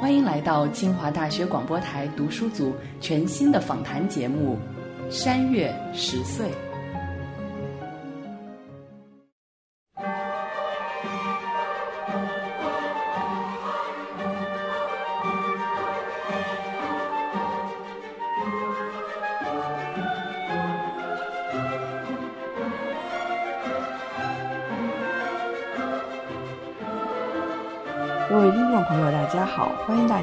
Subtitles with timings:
[0.00, 4.56] 欢迎来到清华大学广播台读书组全新的访谈节目
[5.10, 6.48] 《山月十岁》。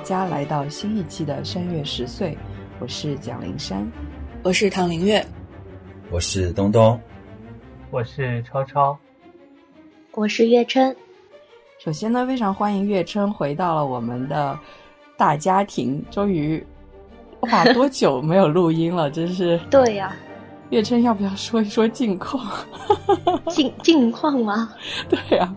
[0.07, 2.29] 家来到新一期的《山月十岁》，
[2.79, 3.85] 我是蒋灵山，
[4.41, 5.21] 我是唐灵月，
[6.09, 6.97] 我是东东，
[7.91, 8.97] 我是超超，
[10.13, 10.95] 我是月琛。
[11.77, 14.57] 首先呢，非常欢迎月琛回到了我们的
[15.17, 16.01] 大家庭。
[16.09, 16.65] 终于，
[17.41, 19.11] 哇，多 久没有录音了？
[19.11, 19.59] 真是。
[19.69, 20.15] 对呀。
[20.69, 22.49] 月琛，要不要说一说近况？
[23.51, 24.73] 近近况吗？
[25.09, 25.53] 对呀。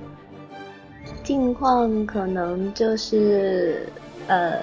[1.23, 3.89] 近况可能就是
[4.31, 4.59] 呃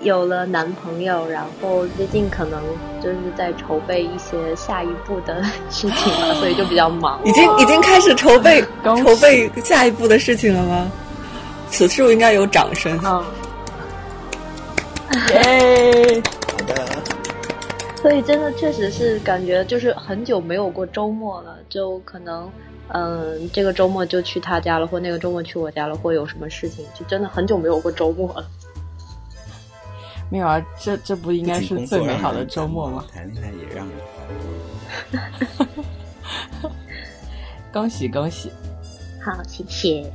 [0.00, 2.62] 有了男朋友，然后最近可能
[3.02, 7.18] 就是在筹备一些下一步的 事情了，所以就比较忙。
[7.24, 10.92] 已经已经开始筹备筹备下一步的事情了吗？
[11.70, 13.00] 此处应该有掌声。
[13.02, 13.24] 嗯。
[15.32, 16.22] 耶！
[16.52, 16.86] 好的。
[17.96, 22.48] 所以真的确实是感觉就是很久没有过周末了，就可能。
[22.90, 28.46] 嗯，这个周末就去他家了，或那个周末去我家了，或有什么事情，就真的很久没有过周末了。
[30.30, 33.04] 没有啊，这这不应该是最美好的周末吗？
[33.12, 33.96] 谈恋爱也让人
[35.56, 35.68] 烦。
[37.72, 38.50] 恭喜恭喜！
[39.24, 40.10] 好，谢谢。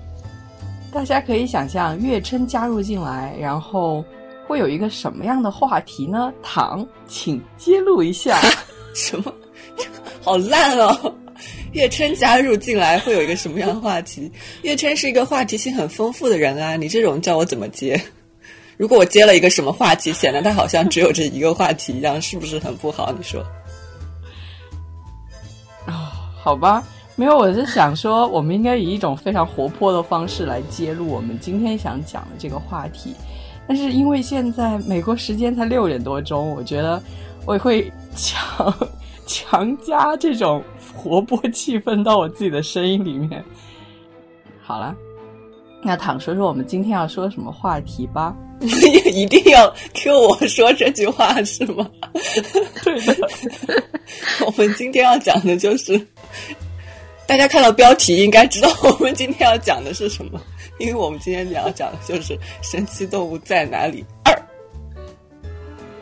[0.92, 4.04] 大家可以想象，月琛加入进来，然后
[4.48, 6.32] 会有一个什么样的话题呢？
[6.44, 8.40] 糖，请揭露一下。
[8.94, 9.34] 什么？
[10.22, 11.16] 好烂哦！
[11.72, 14.32] 月琛加入进来会有一个什么样的话题？
[14.62, 18.00] 月琛是一个话题性很丰富的人啊，你这种叫我怎么接？
[18.78, 23.12] 如果我接了一个什么话题，显得他好像只有这一个话题一样，是不是很不好？
[23.12, 23.42] 你说？
[25.86, 26.12] 啊，
[26.42, 26.84] 好吧，
[27.16, 33.16] 没有，我是想说，我们应该以一种非常活泼的方式来揭露我们今天想讲的这个话题。
[33.68, 37.02] 但是因为现在美国时间才六点多钟，我觉得
[37.46, 38.74] 我也会强
[39.26, 40.64] 强加这种。
[40.96, 43.44] 活泼气氛到我自己的声音里面。
[44.62, 44.96] 好了，
[45.82, 48.34] 那躺说说我们今天要说什么话题吧？
[49.12, 51.90] 一定要 Q 我说这句话是吗？
[52.84, 53.16] 对的。
[54.46, 56.00] 我们今天要讲的就是，
[57.28, 60.40] 大家看到标题应该知道我们今天要讲的是什么，
[60.80, 64.34] 因为我们今天要讲的就是《神奇动物在哪里二》。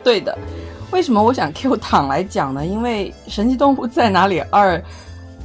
[0.04, 0.36] 对的。
[0.92, 2.66] 为什么我想 Q 躺来讲呢？
[2.66, 4.76] 因为《神奇动物在哪里二》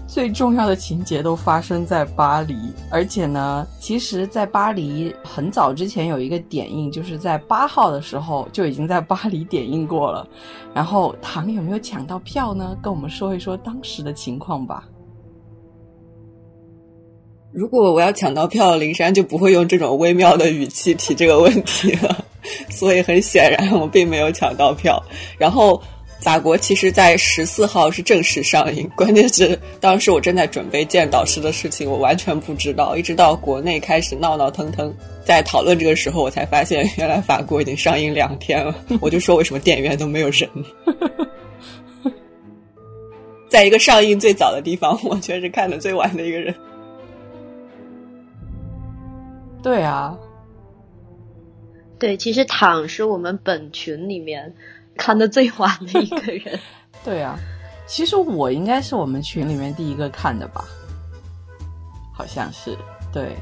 [0.08, 2.56] 最重要的情节都发生在巴黎，
[2.90, 10.26] 而且呢，其实，在巴黎很早之前有一个点映，就是在八号的时候就已经在巴黎点映过了。
[10.74, 12.76] 然后唐有没有抢到票呢？
[12.82, 14.88] 跟我们说一说当时的情况吧。
[17.52, 22.26] 如果我要抢到票，林珊就不会用这种微妙的语气提这个问题了。
[22.72, 25.04] 所以很显然，我并没有抢到票。
[25.38, 25.82] 然后，
[26.20, 28.90] 法国其实在十四号是正式上映。
[28.96, 32.98] 关键是当时我正在准备见导师的事情，我完全不知道。
[32.98, 38.76] 一直到国内开始闹闹腾腾在讨论这个时候，我才发现原来法国已经上映两天了。
[39.00, 40.50] 我就说为什么电影院都没有人？
[43.48, 46.54] 在一个上映最早的地方，我却是看的最晚的一个人。
[49.64, 50.18] 对啊。
[52.00, 54.54] 对，其实躺是我们本群里面
[54.98, 56.60] 看的最晚的一个人。
[57.06, 57.40] 对啊，
[57.86, 60.66] 其实我应该是我们群里面第一个看的吧？
[62.14, 62.78] 好像是
[63.14, 63.38] 对，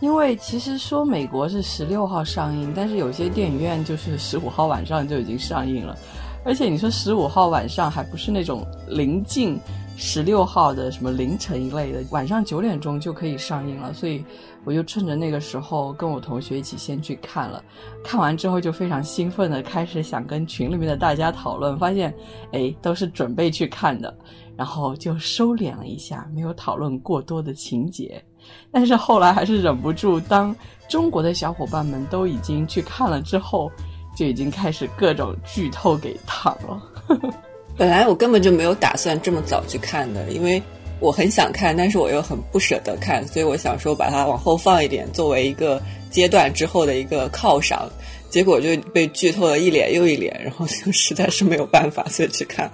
[0.00, 5.96] 因为其实说美国是十六号上映，但是有些电影院就是十五号晚上就已经上映了，
[6.44, 9.60] 而且你说十五号晚上还不是那种临近
[9.96, 14.24] 十六号的什么凌晨一类的，晚上九点钟就可以上映了，所以。
[14.64, 17.62] 我就趁着那个时候跟我同学一起先去看了，
[18.02, 22.14] 看完之后就非常兴奋的开始想跟群里面的大家讨论，发现，
[22.52, 24.16] 哎，都是准备去看的，
[24.56, 28.22] 然后就收敛了一下，没有讨论过多的情节。
[28.70, 30.54] 但是后来还是忍不住，当
[30.88, 33.70] 中国的小伙伴们都已经去看了之后，
[34.16, 36.82] 就已经开始各种剧透给躺了。
[37.76, 40.62] 本来我根本就没有打算这么早去看的，因为
[41.04, 45.78] 我很想看，但是我又很不舍得看，所以我想说把它往后放一点，作为一个
[46.10, 47.86] 阶段之后的一个犒赏。
[48.30, 52.70] 结果就被剧透了一脸又一脸，然后就 实在是没有办法，所以去看。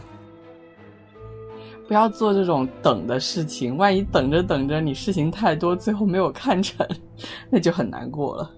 [1.88, 6.86] 不要做这种等的事情，万一等着等着你事情太多，最后没有看成，
[7.50, 8.48] 那就很难过了。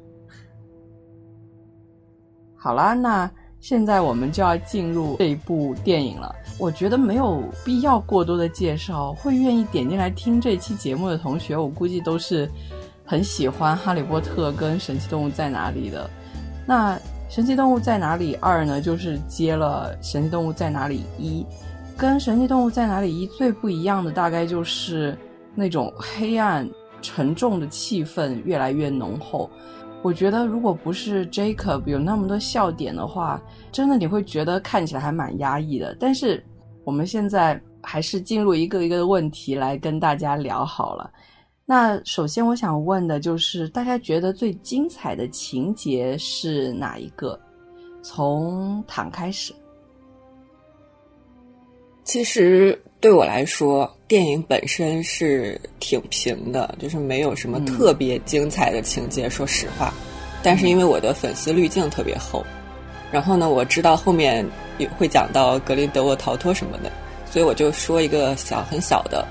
[2.55, 3.29] 好啦，那
[3.63, 6.35] 现在我们就要进入这一部电影了。
[6.59, 12.51] 我觉得没有必要过多的介绍，会愿意点进来听这期节目的同学，我估计都是
[13.05, 16.11] 很喜欢《哈利波特》跟《神奇动物在哪里》的。
[16.67, 16.97] 那
[17.29, 18.81] 《神奇动物在哪里二》呢？
[18.81, 21.43] 就是接了《神奇动物在哪里一》。
[21.97, 25.17] 跟《神奇动物在哪里一》最不一样的，大概就是
[25.55, 26.69] 那种黑暗、
[27.01, 29.49] 沉重的气氛越来越浓厚。
[30.03, 33.41] 我觉得，如果不是 Jacob 有那么多笑点的话，
[33.71, 35.97] 真的你会觉得看起来还蛮压抑的。
[35.99, 36.45] 但是
[36.85, 41.09] 我们现在还是进入一个一个的问题来跟大家聊好了。
[41.65, 47.39] 那首先我想问的就是，大家觉得最精彩的情节是哪一个？
[48.03, 49.55] 从躺开始。
[52.03, 59.27] 其实对我来说，电影本身是挺平的，就是没有什么特别精彩的情节。
[59.27, 59.91] 说实话，
[60.43, 62.45] 但是因为我的粉丝滤镜特别厚，
[63.11, 66.93] 然后呢，我知道后面也会讲到格林德沃逃脱什么的，
[67.31, 69.27] 所以我就说一个小很小的，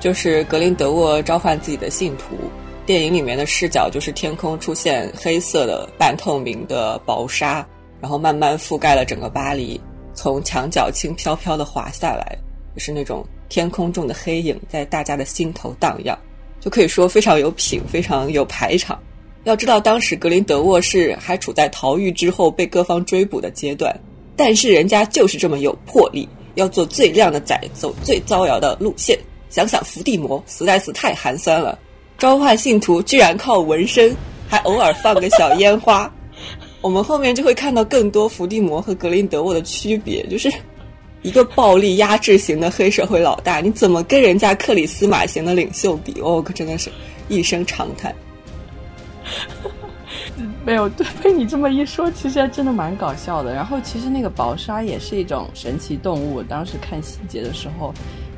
[0.00, 2.36] 就是格林德沃召唤自己的信徒。
[2.84, 7.66] 电影里面的视角就是天空出现黑色的半透明的薄纱，
[8.02, 9.80] 然后慢慢覆盖了整个巴黎。
[10.12, 12.36] 从墙角轻飘飘的滑下来，
[12.74, 16.18] 就是那种天空中的黑影在大家的心头荡漾，
[16.60, 18.98] 就可以说非常有品，非常有排场。
[19.44, 23.96] 要知道，当时格林德沃是还处在逃狱之后被各方追捕的阶段，
[24.34, 29.16] 但是人家就是这么有魄力，要做最靓的仔，走最招摇的路线。
[29.48, 31.78] 想想伏地魔实在是太寒酸了，
[32.18, 34.14] 召唤信徒居然靠纹身，
[34.48, 36.12] 还偶尔放个小烟花。
[36.80, 40.52] 我们后面就会看到更多伏地魔和格林德沃的区别，就是
[41.26, 46.20] 一个暴力压制型的黑社会老大，你怎么跟人家克里斯马型的领袖比？
[46.20, 46.88] 哦，可真的是
[47.28, 48.14] 一声长叹。
[50.64, 53.52] 没有，对，被你这么一说，其实还真的蛮搞笑的。
[53.52, 57.92] 然后，其实那个薄纱也是一种神奇动物，当时看细节的时候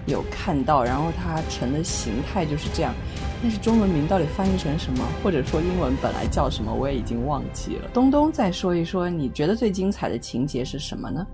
[0.06, 2.94] 有看到，然后它成的形态就是这样。
[3.42, 7.90] 但是中文名到底翻译成什么，或者说英文本来叫什么，我也已经忘记了。
[7.92, 11.26] 东东再说一说，你觉得最精彩的情节是什么呢？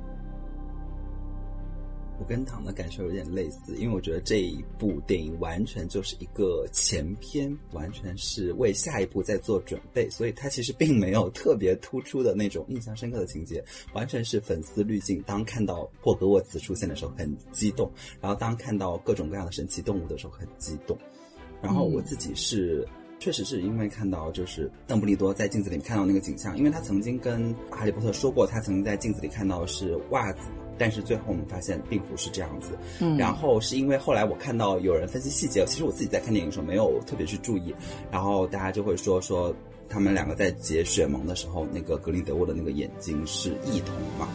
[2.19, 13.62] 我跟唐的感受有点类似，因为我觉得这一部电影完全就是一个前篇，完全是为下一步在做准备，所以它其实并没有特别突出的那种印象深刻的情节，
[13.93, 15.22] 完全是粉丝滤镜。
[15.26, 17.90] 当看到霍格沃茨出现的时候很激动，
[18.20, 20.96] 然后当看到各种各样的神奇动物的时候很激动。
[21.60, 22.87] 然后我自己是，
[23.19, 30.49] 确实是因为看到就是邓布利多在镜子里看到那个景象，因为他曾经跟哈利波特说过，他曾经在镜子里看到是袜子，
[30.79, 32.71] 但是最后我们发现并不是这样子。
[33.00, 37.75] 嗯，然后是因为后来我看到有人分析细节，其实我自己在看电影的时候没有特别去注意，
[38.11, 39.55] 然后大家就会说说
[39.88, 44.29] 他们两个在结血盟的时候，那个格林德沃的那个眼睛是异瞳嘛，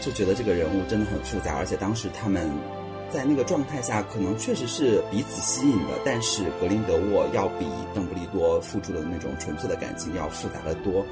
[0.00, 2.50] 就觉得这个人物真的很复杂，而且当时他们。
[3.10, 11.06] 在那个状态下，可能确实是彼此吸引的，但是格林德沃要比邓布利多付出的那种纯粹的感情要复杂的多。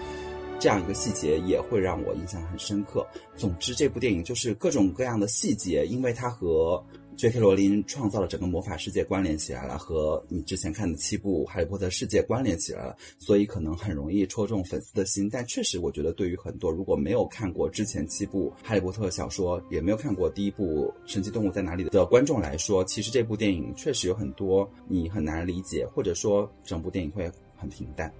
[0.58, 3.06] 这样一个细节也会让我印象很深刻。
[3.36, 6.82] 总之，这部电影就是各种各样的细节，因为它和。
[7.16, 7.40] J.K.
[7.40, 15.26] 罗琳创造了整个魔法世界关联起来了，和你之前看的七部《哈利波特》世界关联起来了，所以可能很容易戳中粉丝的心。
[15.32, 28.12] 但确实，我觉得对于很多如果没有看过之前七部《哈利波特》小说，也没有看过第一部《神奇动物在哪里》的观众来说，其实这部电影确实有很多你很难理解，或者说整部电影会很平淡。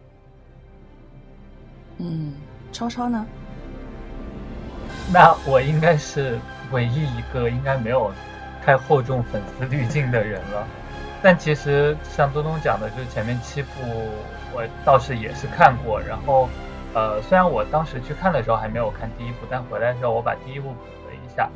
[1.99, 2.33] 嗯，
[2.73, 3.27] 超超呢？
[5.13, 6.39] 那我应该是
[6.73, 8.13] 唯一一个应该没有。
[8.65, 10.67] 太厚重粉丝滤镜的人了，
[11.23, 13.69] 但其实像东东讲的，就是前面七部
[14.53, 16.49] 我倒是也是看过，然后，
[16.93, 21.49] 呃，虽然我当时去看的时候还没有看第一部，但回来的时候我把第一部补了一下，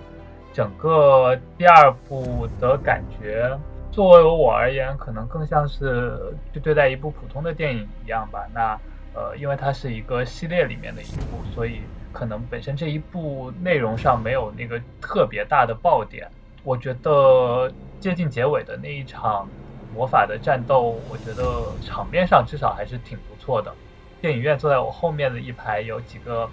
[0.52, 3.58] 整个第二部的感觉，
[3.90, 8.46] 作为我而言，可能更像是去对待一部普通的电影一样吧。
[8.54, 8.78] 那，
[9.14, 11.80] 呃，因为它是一个系列里面的一部，所以
[12.12, 16.28] 可能本身这一部内容上没有那个特别大的爆点。
[16.62, 19.48] 我觉得接近结尾的那一场
[19.94, 23.72] 魔法的战斗，我觉得场面上至少还是挺不错的。
[24.20, 26.48] 电影院坐在我后面的一排有几个，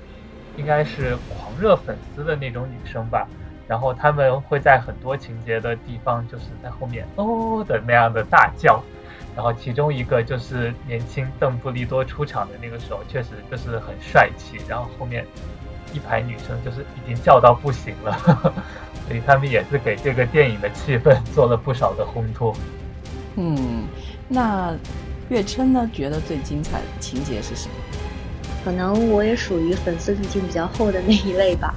[0.56, 3.28] 应该是狂热粉丝的那种女生吧，
[3.68, 8.82] 然后他们会在很多情节的地方，就是在后面哦的那样的大叫。
[9.38, 14.58] 然后其中一个就是年轻邓布利多出场的那个时候，确实就是很帅气。
[14.68, 15.24] 然后后面
[15.94, 18.18] 一排女生就是已经叫到不行了，
[19.08, 22.52] 所以他们也是给这个电影的气氛做了不少的烘托。
[23.36, 23.84] 嗯，
[24.28, 24.76] 那
[25.30, 25.88] 月琛呢？
[25.94, 27.76] 觉得最精彩的情节是什么？
[28.66, 31.76] 可能我也属于粉丝滤镜比较厚的那一类吧。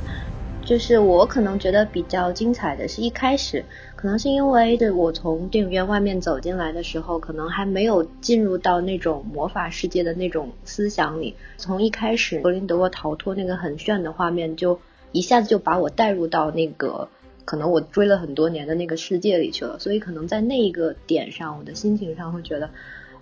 [0.71, 3.65] 就是我可能觉得比较精彩的是一开始，
[3.97, 11.35] 可能是因为对我从电影院外面走进来的时候，可能还没有进入到那种魔法世界的那种思想里。
[11.57, 14.79] 从一开始格林德沃逃脱那个很炫的画面，就
[15.11, 17.09] 一下子就把我带入到那个
[17.45, 19.77] 可能我追了很多年的那个世界里去了。
[19.81, 22.71] 所以可能在那一个点上，我的心情上会觉得。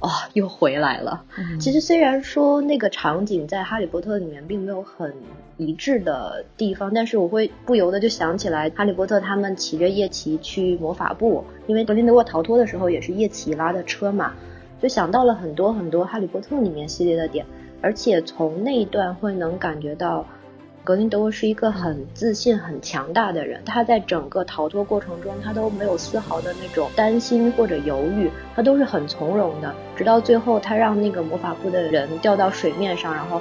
[0.00, 1.24] 哦，又回来了。
[1.58, 5.12] 其实虽然说那个场景在《哈利波特》里面并没有很
[5.56, 14.34] 一致的地方，但是我会不由得就想起来哈利波特他们骑着夜骑去魔法部，因为格林德沃逃脱的时候也是夜骑拉的车嘛，
[14.80, 17.44] 就想到了很多很多《哈利波特》里面系列的点，
[17.82, 20.26] 而且从那一段会能感觉到。
[20.88, 23.62] 格林德沃是一个很自信、很强大的人。
[23.66, 29.74] 他在整个逃脱过程中，他都没有丝毫的那种担心或者犹豫，他都是很从容的。
[29.98, 33.38] 直到最后，他让那个魔法部的人掉到水面上，然后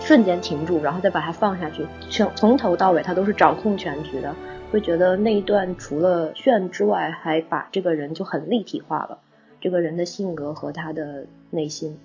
[0.00, 1.86] 瞬间停住，然后再把他放下去。
[2.08, 4.34] 从从头到尾，他都是掌控全局的。
[4.70, 9.18] 会觉得那一段除了炫之外，还把这个人就很立体化了，
[9.60, 11.98] 这个人的性格和他的内心。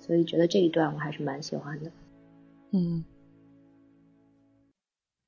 [0.00, 1.90] 所以觉得这一段我还是蛮喜欢的。
[2.72, 3.04] 嗯。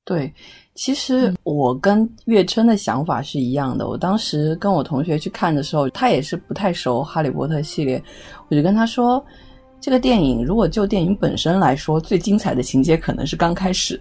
[0.07, 0.33] 对，
[0.73, 3.85] 其实我跟月琛的想法是一样的。
[3.85, 8.01] 我当时跟我同学去看的时候，他也是不太熟《哈利波特》系列，
[8.47, 9.21] 我就跟他说，
[9.81, 13.99] 这个电影如果就电影本身来说，最精彩的情节可能是刚开始，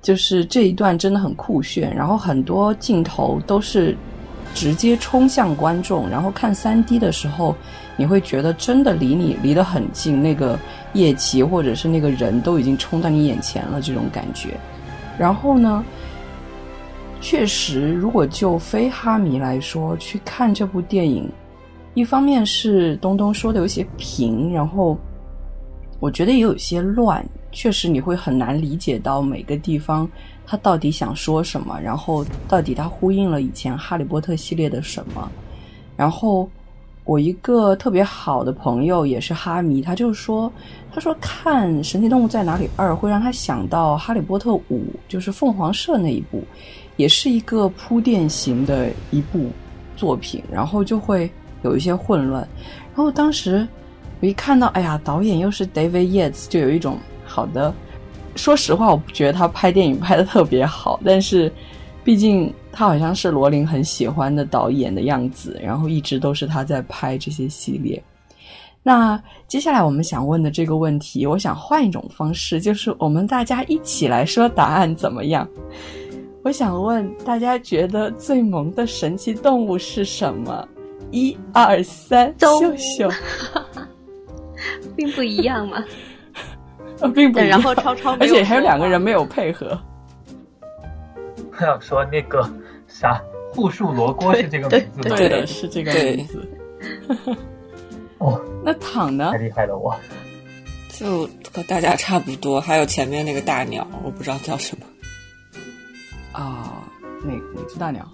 [0.00, 3.94] 就是这一段真的很酷炫，然后很多镜头都是
[4.54, 7.54] 直接冲向观众，然后看三 D 的时候，
[7.98, 10.58] 你会觉得真的离你离得很近，那个
[10.94, 14.58] 夜骑或者是那个人都已经冲到你眼前了，这种感觉。
[15.18, 15.84] 然后呢？
[17.20, 21.26] 确实，如果就非哈迷来说去看这部电影，
[21.94, 24.98] 一方面是东东说的有些平，然后
[26.00, 27.24] 我觉得也有些乱。
[27.50, 30.06] 确实，你会很难理解到每个地方
[30.44, 35.30] 他到底想说什么，然后到底他呼应了以前《哈利波特》系列的什么，
[35.96, 36.48] 然后。
[37.04, 40.50] 我一个特别好的朋友也是哈迷，他就说，
[40.90, 44.62] 他说看《神奇动物在哪里二》会让他想到《哈利波特五》，
[45.06, 46.42] 就是凤凰社那一部，
[46.96, 49.50] 也是一个铺垫型的一部
[49.96, 51.30] 作品，然后就会
[51.62, 52.40] 有一些混乱。
[52.94, 53.68] 然后当时
[54.20, 57.74] 我一看到，哎呀，导演又是 David Yates，就有一种好的。
[58.34, 61.52] 说实话，我不觉得他拍电影拍的特别好，但是。
[62.04, 68.00] 毕竟他好像是罗琳很喜欢的导演的样子，然后一直都是他在拍这些系列。
[68.82, 69.18] 那
[69.48, 75.48] 接下来我们想问的这个问题，我想换一种方式，就是我们大家一起来说答案怎么样？
[76.42, 80.68] 我想问大家，觉得最萌的神奇动物是什么？
[81.10, 83.08] 一二三，秀秀，
[84.94, 85.82] 并不 一样嘛？
[87.00, 87.48] 呃，并不一样。
[87.48, 89.80] 然后超超，而且还有两个人没有配合。
[91.54, 92.42] 我想说那个
[92.88, 95.16] 啥，护树罗锅是这个名字吗？
[95.16, 96.44] 对的，是这个名字。
[98.18, 99.30] 哦，那躺呢？
[99.30, 99.94] 太厉害了，我
[100.88, 102.60] 就和大家差不多。
[102.60, 104.86] 还有前面那个大鸟，我不知道叫什么。
[106.32, 106.82] 啊，
[107.22, 108.04] 哪哪只大鸟？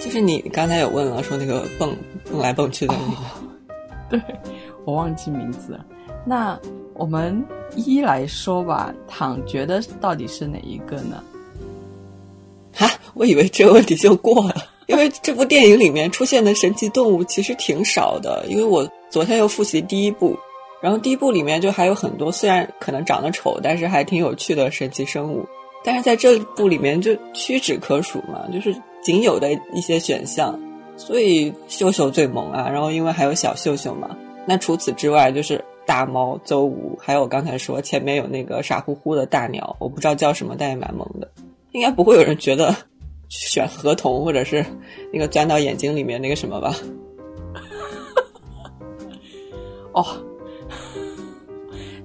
[0.00, 1.94] 就是你刚才有问了，说那个蹦
[2.30, 3.16] 蹦来蹦去的那个。
[4.08, 4.20] 对，
[4.86, 5.84] 我忘记名字了。
[6.24, 6.58] 那
[6.94, 7.44] 我们
[7.76, 11.22] 一来说吧，躺觉得到底是哪一个呢？
[13.14, 14.54] 我以为这个问题就过了，
[14.86, 18.44] 因为这部电影里面出现的神奇动物其实挺少的。
[18.48, 20.36] 因为我昨天又复习第一部，
[20.80, 25.44] 然后第一部里面就还有很多虽然可能长得丑，但是还挺有趣的神奇生物。
[25.82, 30.58] 但是在这部里面就屈指可数嘛，就是仅有的一些选项。
[30.96, 34.14] 所以秀秀最萌啊，然后因为还有小秀秀嘛。
[34.46, 41.26] 那除此之外就是大猫邹无，还有我刚才说前面有那个傻乎乎的大鸟，我不知道叫什么，但也蛮萌的。
[41.72, 42.76] 应该不会有人觉得
[43.30, 44.62] 选合同或者是
[45.12, 46.74] 那个钻到眼睛里面那个什么吧？
[49.94, 50.04] 哦，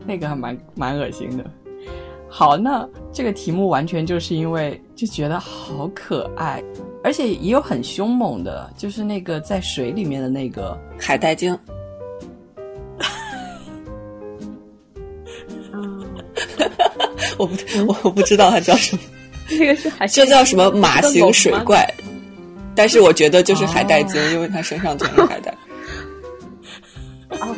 [0.05, 1.43] 那个还蛮蛮恶心的。
[2.29, 6.63] 好，那这个题目完全就是因为就觉得好可爱，
[7.03, 11.57] 而且也有很凶猛的，就是那个在水里面的那个海带精。
[17.37, 17.55] 我不
[17.87, 19.01] 我我不知道它叫什么。
[19.57, 21.87] 这个是海，这叫什么马形水怪？
[22.75, 25.51] 但是我觉得就是海带精，哦因为它身上全是海带。
[27.39, 27.55] 啊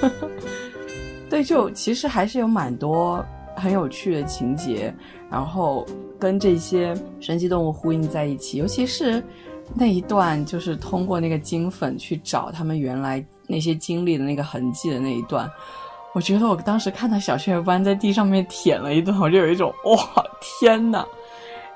[1.30, 4.92] 对，就其实还是有蛮多很有趣的情节，
[5.30, 5.86] 然后
[6.18, 9.22] 跟这些神奇动物呼应在一起，尤其是
[9.74, 15.50] 那一段，就是通过那个金粉去找他们原来那些经历的那个痕迹的那一段。
[16.14, 21.06] 我觉得我当时看到小雀斑在地上面舔了一顿，我就有一种哇天哪，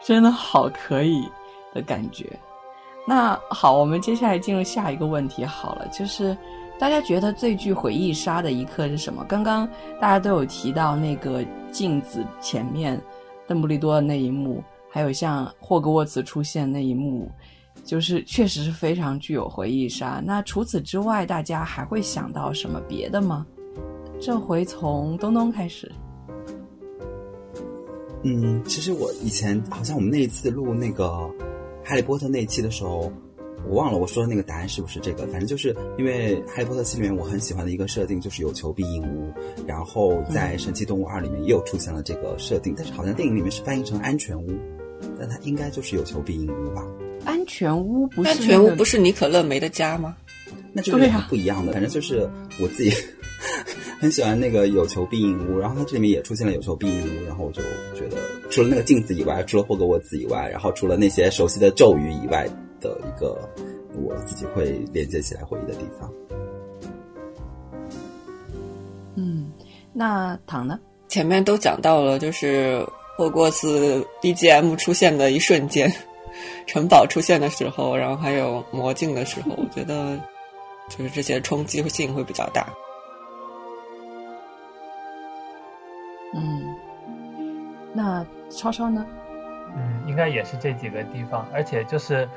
[0.05, 1.29] 真的好可以
[1.73, 2.39] 的感觉。
[3.07, 6.37] 那好，我们接下来进入下一个问题好了，就是
[6.79, 9.25] 大家觉得最具回忆杀的一刻是什么？
[9.25, 9.69] 刚刚
[10.01, 13.01] 大家都有提到那个镜子前面
[13.47, 17.29] 邓布利多的那一幕，还有像霍格沃茨出现那一幕，
[17.85, 20.23] 就是确实是非常具有回忆杀。
[20.25, 23.45] 那除此之外，大家还会想到什么别的吗？
[24.21, 25.91] 这回从东东开始。
[28.25, 31.07] 嗯，其实我以前好像我们那一次录那个
[31.85, 33.13] 《哈利波特》那一期的时候，
[33.69, 39.33] 我忘了我说的那个答案是不是这个，反正就是因为《哈利波特》系里面我很喜欢的一个设定就是有求必应屋，
[39.67, 44.51] 然后在《神奇动物二》里面又出现了这个设定，但是好像电影里面是翻译成安全屋，
[45.19, 46.87] 但它应该就是有求必应屋吧？
[47.25, 50.17] 安全屋不是、安全屋不是尼可乐梅的家吗？
[50.73, 51.73] 那就是对啊很不一样的。
[51.73, 52.29] 反正就是
[52.61, 52.91] 我自己
[54.03, 57.63] 很喜欢那个有求必应屋，然后它这里面也出现了有求必应屋，然后我就
[57.95, 58.17] 觉得
[58.51, 62.45] 除了那个镜子以外，除了霍格沃茨以外，然后除了那些熟悉的咒语以外
[62.81, 63.49] 的一个
[63.95, 66.13] 我自己会连接起来回忆的地方。
[69.15, 69.53] 嗯，
[69.93, 70.81] 那糖呢？
[71.07, 72.85] 前面都讲到了，就是
[73.17, 75.89] 霍格沃茨 BGM 出现的一瞬间，
[76.67, 80.19] 城堡出现的时候，然后还有魔镜的时候，我觉得
[80.91, 82.67] 就是这些冲击性会比较大。
[86.35, 86.75] 嗯，
[87.93, 89.05] 那超超呢？
[89.77, 92.29] 嗯，应该也是这几个地方，而且就是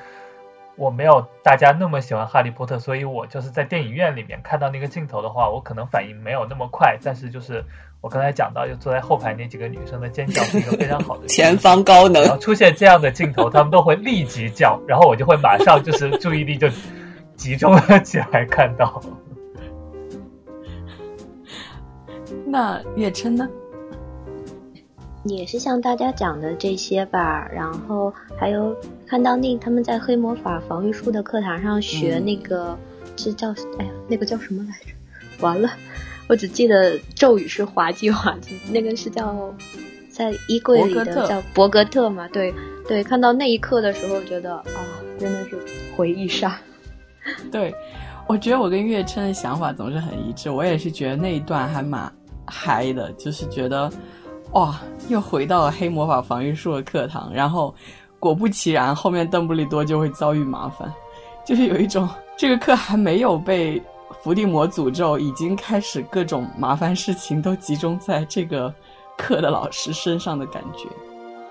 [0.77, 7.63] 我没有大家那么喜欢哈利波特，所以我就是在电影院里面看到那个镜头的话，我可能反应没有那么快，但是就是
[8.01, 16.69] 我刚才讲到，就坐在后排那几个女生的尖叫是一个非常好的 前方高能然后出现这样的镜头，他们都会立即叫，然后我就会马上就是注意力就
[17.35, 19.01] 集中了起来看到。
[22.47, 23.49] 那月琛呢？
[25.25, 28.75] 也是像大家讲的这些吧，然后还有
[29.07, 32.77] 看到那他们在黑魔法防御术的课堂上学那个，
[33.15, 35.43] 这叫哎呀，那个叫什么来着？
[35.43, 35.69] 完了，
[36.29, 39.53] 我只记得咒语是滑稽滑稽，那个是叫
[40.09, 42.27] 在衣柜里的叫博格特嘛？
[42.29, 42.53] 对
[42.87, 44.85] 对，看到那一刻的时候，觉得啊，
[45.19, 45.57] 真的是
[45.95, 46.55] 回忆杀。
[47.51, 47.73] 对，
[48.27, 52.11] 我觉得我跟月琛的想法总是很一致，我也是觉得那一段还蛮
[52.45, 53.91] 嗨的，就是觉得
[54.55, 57.75] 哇，又回到了黑魔法防御术的课堂，然后
[58.19, 60.91] 果不其然，后面邓布利多就会遭遇麻烦，
[61.45, 63.81] 就是有一种这个课还没有被
[64.23, 68.73] 伏地魔诅咒，已经开始各种麻烦事情都集中在这个
[69.17, 70.87] 课的老师身上的感觉。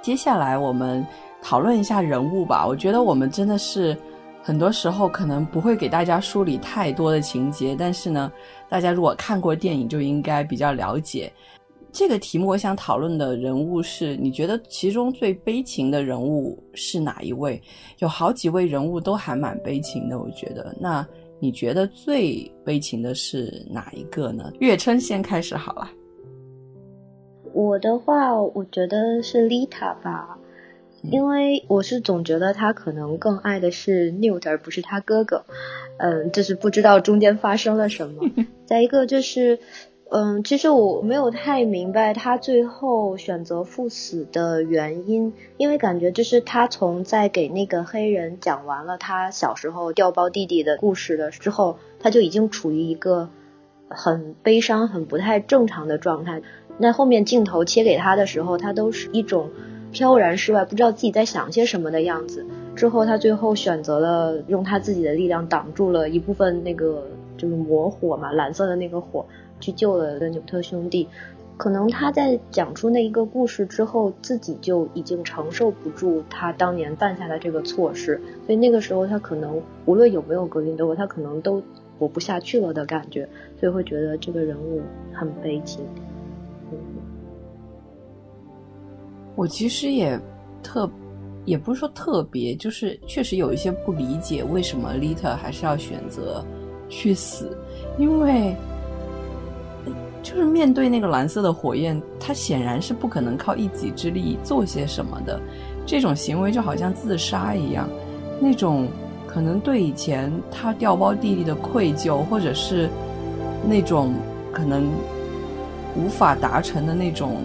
[0.01, 1.07] 接下来我们
[1.43, 3.97] 讨论一下人物吧，我觉得我们真的是。
[4.47, 8.31] 很多时候可能不会给大家梳理太多的情节，但是呢，
[8.69, 11.33] 大家如果看过电影就应该比较了解
[11.95, 12.49] 这个题目。
[12.49, 17.63] 我想讨论的人物是，你觉得其中最悲情的人物是哪一位？
[18.01, 20.75] 有好几位人物都还蛮悲情的，我觉得。
[20.81, 21.07] 那
[21.39, 24.53] 你觉得最悲情的是哪一个呢？
[24.59, 25.89] 月琛先开始好了。
[27.53, 30.37] 我的话，我觉得是丽塔吧。
[31.11, 35.45] 因为我是总觉得他可能更爱的是 Newt 而不是他哥哥，
[35.99, 38.25] 嗯，就是不知道中间发生了什么。
[38.65, 39.59] 再一个就是，
[40.11, 53.29] 嗯，其实我没有太明白他最后选择赴死的原因，因为感觉就是他从在给那个黑人讲完了他小时候调包弟弟的故事的之后，他就已经处于一个
[53.89, 56.43] 很悲伤、很不太正常的状态。
[56.79, 59.51] 那后面镜头切给他的时候，他都是一种。
[59.95, 62.45] 飘然世外，不知道自己在想些什么的样子。
[62.75, 69.25] 之后，他最后选择了用他自己的力量挡住了一部分那个就是魔火嘛，蓝色的那个火，
[69.61, 71.09] 去救了的纽特兄弟。
[71.57, 81.63] 可能他在讲出那一个故事之后，自己就已经承受不住他当年犯下的这个错事，所以那个时候他可能无论有没有格林德沃，他可能都
[81.97, 83.29] 活不下去了的感觉，
[83.61, 85.85] 所以会觉得这个人物很悲情。
[89.37, 90.19] 我其实也
[90.61, 90.91] 特，
[91.45, 96.45] 也不是说特别，就是确实有一些不理解为什么丽特还是要选择
[96.89, 97.57] 去死，
[97.97, 98.57] 因为
[100.25, 105.39] 就是面对那个蓝色的火焰，他显然是不可能靠一己之力做些什么的。
[105.85, 107.87] 这种行为就好像自杀一样，
[108.41, 108.89] 那种
[109.27, 112.89] 可能对以前他掉包弟弟的愧疚，或者是
[113.69, 114.15] 那种
[114.51, 114.89] 可能
[115.95, 117.43] 无法达成的那种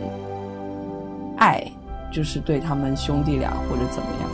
[1.38, 1.62] 爱，
[2.14, 4.30] 就是对他们兄弟俩或者怎么样，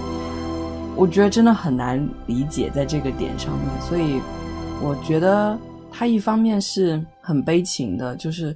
[0.95, 3.81] 我觉得真的很难理解在这个点上面。
[3.81, 4.21] 所以
[4.83, 5.57] 我觉得
[5.91, 8.55] 他一方面是很悲情的，就是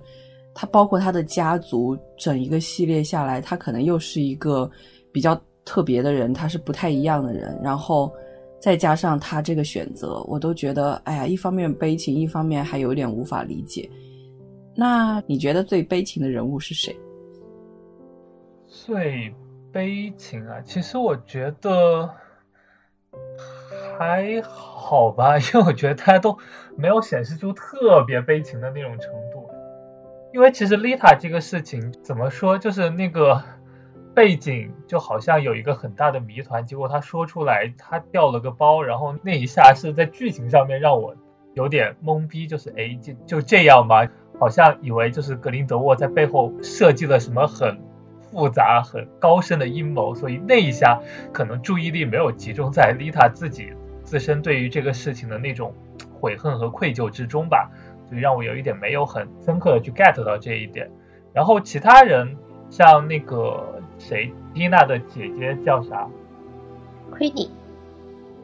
[0.54, 4.70] 他包括他的家族整一个系列下来，他可能又是一个。
[5.12, 8.14] 比较特别的人，他是不太一样的人，然后
[8.62, 13.90] 再加上他这个选择，我都觉得，哎呀，一方面悲情，一方面还有点无法理解。
[14.76, 16.96] 那你觉得最悲情的人物是谁？
[18.68, 19.34] 最
[19.72, 22.08] 悲情啊，其实我觉得
[24.00, 26.40] 还好吧， 因为我觉得大家都
[26.78, 29.52] 没有显示出特别悲情的那种程度。
[30.34, 33.44] 因为其实丽塔这个事情怎么说，就是那个。
[34.16, 41.16] 背景就好像有一个很大的谜团，结果他说出来，他掉了个包，然后那一下是在剧情上面让我
[41.54, 44.08] 有点懵逼，就是哎，就就这样吗？
[44.38, 47.80] 好像以为就是格林德沃在背后设计了什么很
[48.20, 51.00] 复杂、很高深的阴谋，所以那一下
[51.32, 53.72] 可能注意力没有集中在丽塔自己
[54.10, 55.72] 自身对于这个事情的那种
[56.20, 57.70] 悔恨和愧疚之中吧，
[58.08, 60.90] 所以让我有一点没有很深刻的去 get 到这一点。
[61.32, 62.36] 然后其他人
[62.70, 63.76] 像那个。
[64.00, 64.32] 谁？
[64.54, 66.08] 蒂娜的姐姐叫啥？
[67.12, 67.52] 奎尼。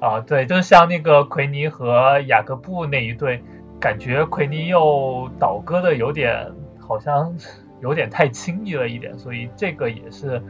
[0.01, 3.41] 啊，对，就是像那个奎尼和雅各布那一对，
[3.79, 7.33] 感觉奎尼又倒戈的有点，好像
[7.81, 10.43] 有点太轻易了一点，所以这个也是，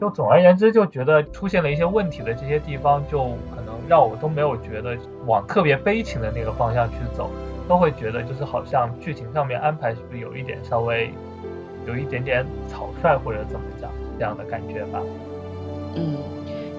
[0.00, 3.18] 就总而言之，就觉得出现了一些问题的这些地方，就
[3.54, 7.30] 可能让我都没有觉得往特别悲情的那个方向去走，
[7.68, 11.10] 都会觉得就是好像剧情上面安排是不是有一点稍微
[11.86, 13.90] 有一点点草率或者怎么讲。
[14.18, 15.00] 这样的感觉吧。
[15.94, 16.16] 嗯，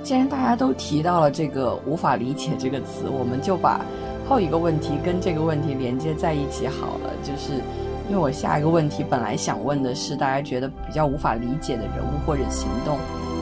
[0.03, 3.79] 既然大家都提到了这个“无法理解”这个词，我们就把
[4.27, 7.13] 后一个问题跟这个问题连接在一起好了。
[7.23, 7.61] 就是
[8.09, 12.97] 因为我下一个问题本来想问的是大家觉得比较无法理解的人物或者行动，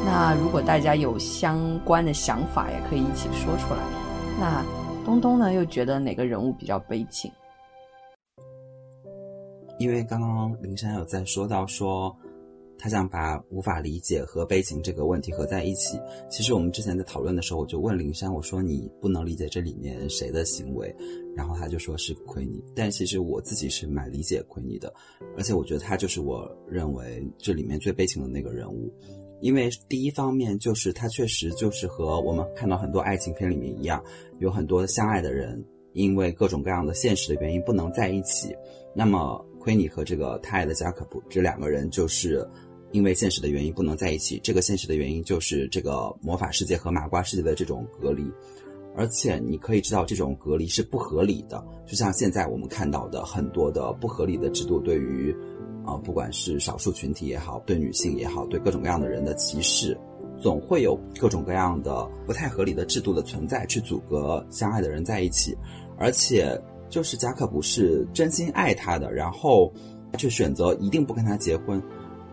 [0.05, 3.79] 那如果大家有相关的想法，也可以一起说出来。
[4.37, 4.61] 那
[5.05, 7.31] 东东呢，又觉得哪个人物比较悲情？
[9.79, 12.13] 因为刚刚林珊有在说到说。
[12.79, 15.99] 他想把无法理解和悲情这个问题合在一起。
[16.29, 20.95] 其实我们之前在讨论的时候，我就问林珊，我说你不能理解这里面谁的行为，
[21.35, 22.63] 然后他就说是奎尼。
[22.75, 24.93] 但其实我自己是蛮理解奎尼的，
[25.35, 28.93] 而且我觉得他就是我认为这里面最悲情的那个人物。
[29.41, 34.03] 因为第一方面就是他确实就是和我们看到很多爱情片里面一样，
[34.39, 35.63] 有很多相爱的人
[35.93, 38.55] 因为各种各样的现实的原因不能在一起。
[38.95, 42.47] 那么奎尼和这个他爱的加可普这两个人就是。
[42.91, 48.23] 因为现实的原因不能在一起，这个现实的原因就是这个魔法世界和麻瓜世界的这种隔离，
[48.95, 55.35] 而且你可以知道这种隔离是不合理的，就像现在我们看到的很多的不合理的制度，对于，
[55.85, 59.97] 啊，不管是少数群体也好，对女性也好，对各种各样的人的歧视，
[60.41, 65.55] 总会有各种各样的不太合理的制度的存在，去阻隔相爱的人在一起，
[65.97, 69.71] 而且就是加克不是真心爱他的，然后
[70.17, 71.81] 却选择一定不跟他结婚。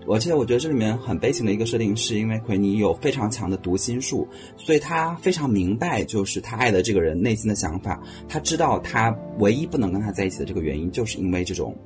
[0.06, 8.02] 而且我觉得这里面很悲情的一个设定，是因为奎尼有非常强的读心术，所以他非常明白，就是他爱的这个人内心的想法。
[8.28, 11.76] 他知道他唯一不能跟他在一起的这个原因，就是因为这种，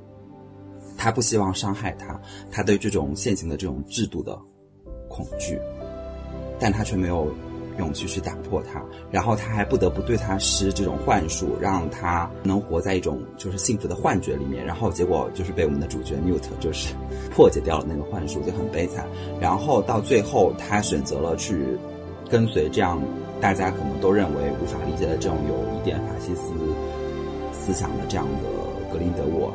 [0.97, 2.19] 他不希望伤害他，
[2.51, 4.37] 他对这种现行的这种制度的
[5.07, 5.57] 恐惧，
[6.59, 7.33] 但他却没有。
[7.79, 14.63] 勇气去打破它，然后他还不得不对他施这种幻术，让他能活在一种就是幸福的幻觉里面。
[14.63, 16.93] 然后结果就是被我们的主角 Newt 就是
[17.33, 19.07] 破解掉了那个幻术，就很悲惨。
[19.41, 21.63] 然后到最后，他选择了去
[22.29, 23.01] 跟随这样
[23.41, 26.51] 大家可能都认为无法理解的这种有一点法西斯
[27.53, 29.53] 思想的这样的格林德沃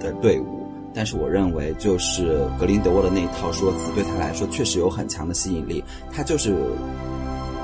[0.00, 0.66] 的队伍。
[0.94, 5.84] 但是我认为，就是格林德沃的那一套说辞对他来说确实有很强的吸引力。
[6.10, 6.56] 他就是。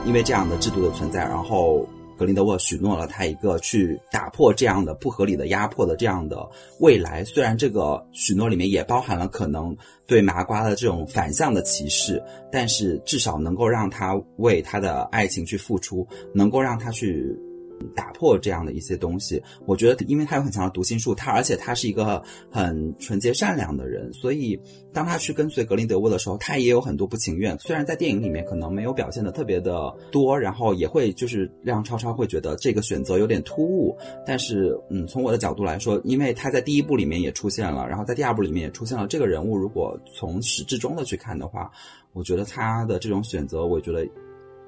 [0.04, 1.86] 因为这样的制度的存在，然后
[2.18, 6.46] 格林德沃许诺了他一个去打破这样的不合理的压迫的这样的
[6.80, 7.24] 未来。
[7.24, 9.74] 虽然这个许诺里面也包含了可能
[10.06, 17.34] 对麻瓜的这种反向的歧视，但是至少能够让他为他的爱情去付出，能够让他去
[17.94, 19.42] 打破这样的一些东西。
[19.66, 24.58] 我觉得，因为他有很强的读心术，他而且他是一个很纯洁善良的人，所以
[24.92, 27.58] 当他去跟随格林德沃的时候，他也有很多不情愿。
[27.58, 41.70] 虽然在电影里面可能没有表现的特别的多，然后也会就是让超超会觉得这个选择有点突兀，但是嗯，从我的角度来说，因为他在第一部里面也出现了，然后在第二部里面也出现了这个人物，如果从始至终的去看的话，
[42.12, 44.06] 我觉得他的这种选择，我觉得。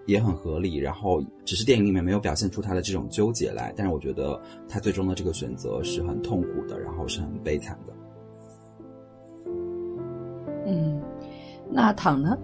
[0.06, 7.92] 也很合理，然后只是电影里面没有表现出他的这种纠结来，但是我觉得他最终的这个选择是很痛苦的，然后是很悲惨的。
[10.66, 11.00] 嗯，
[11.70, 12.36] 那躺呢？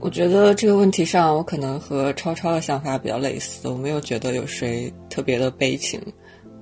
[0.00, 6.00] 我觉得这个问题上，我可能和超超的想法比较类似，我没有觉得有谁特别的悲情。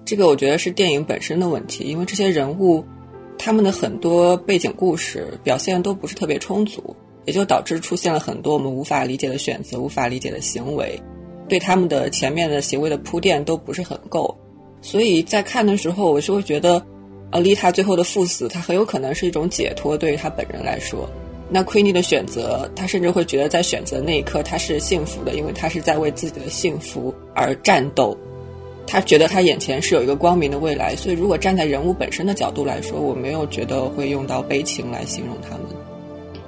[0.05, 2.83] 这个我觉得是电影本身的问题，因为这些人物
[3.37, 6.97] 他们的很多背景故事表现都不是特别充足。
[7.27, 10.99] 也就导致出现了很多我们无法理解的选择、无法理解的行为，
[11.49, 14.35] 对他们的前面的行为的铺垫都不是很够，
[14.81, 16.83] 所以在看的时候，我就会觉得，
[17.33, 21.09] 呃，丽塔最后的赴死，她很有可能是一种解脱，对于她本人来说。
[21.49, 28.19] 那奎尼的选择，他甚至会觉得在选择那一刻他是幸福的，因为他是在为自己的幸福而战斗，
[28.85, 30.97] 他觉得他眼前是有一个光明的未来。
[30.97, 35.86] 所以，如果站在人物本身的角度来说，我没有觉得会用到悲情来形容他们。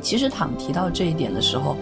[0.01, 1.77] 其实躺提到这一点的时候，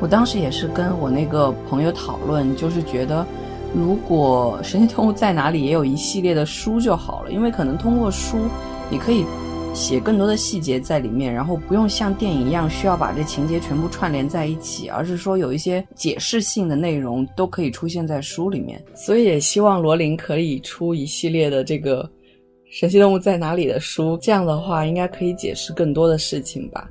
[0.00, 3.26] 我当时也是跟我那个朋友讨论，就是觉得，
[3.74, 8.38] 如果《神奇动物在哪里》也有一系列的书就好了，因为可能通过书，
[8.90, 9.24] 你可以
[9.72, 18.80] 写更多的细节在里面，然后不用像电影一样需要把这情节全部串联在一起，而是说有一些解释性的内容都可以出现在书里面。
[18.94, 22.04] 所以也希望罗琳可以出一系列的这个
[22.70, 26.88] 《神奇动物在哪里》的书，这样的话应该可以解释更多的事情吧。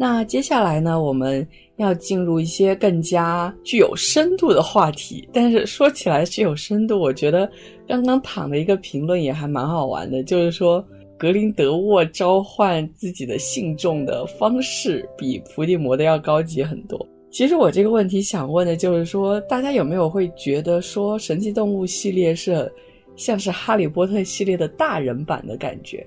[0.00, 5.28] 那接下来呢，我们要进入一些更加具有深度的话题。
[5.30, 7.46] 但是说起来具有深度，我觉得
[7.86, 10.82] 刚刚躺的一个评论也还蛮好玩的，就是说
[11.18, 17.06] 格林德沃召唤自己的信众的方式比伏地魔的要高级很多。
[17.30, 22.72] 其实我这个问题想问的就是说，大家有没有会觉得说神奇动物系列是
[23.16, 26.06] 像是哈利波特系列的大人版的感觉？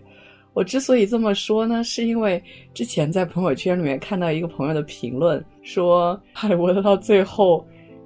[0.54, 2.42] 我之所以这么说呢，是因为
[2.74, 7.66] 之前在朋友圈里面看到一个朋友的评论，说哈利波特到最后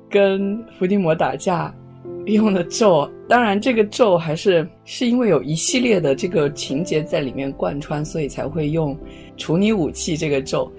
[0.09, 1.73] 跟伏地魔打架
[2.25, 8.97] 用的咒，当然这个咒还是是因为有一系列的这个情节在里面贯穿，所以才会用
[9.35, 10.71] 处女武器这个咒。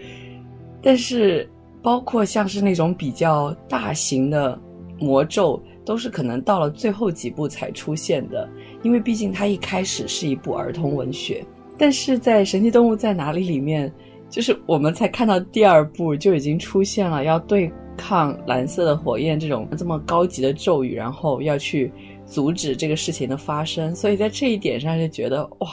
[0.81, 1.46] 但是
[1.83, 4.59] 包括像是那种比较大型的
[4.98, 8.48] 魔咒，都是可能到了最后几部才出现的，
[8.83, 11.44] 因为毕竟它一开始是一部儿童文学。
[11.78, 13.90] 但是在《神奇动物在哪里》里面，
[14.28, 21.90] 就是我们才看到第二部就已经出现了要对抗蓝色的火焰这种这么高级的咒语，然后要去
[22.26, 23.94] 阻止这个事情的发生。
[23.94, 25.68] 所以在这一点上就觉得哇，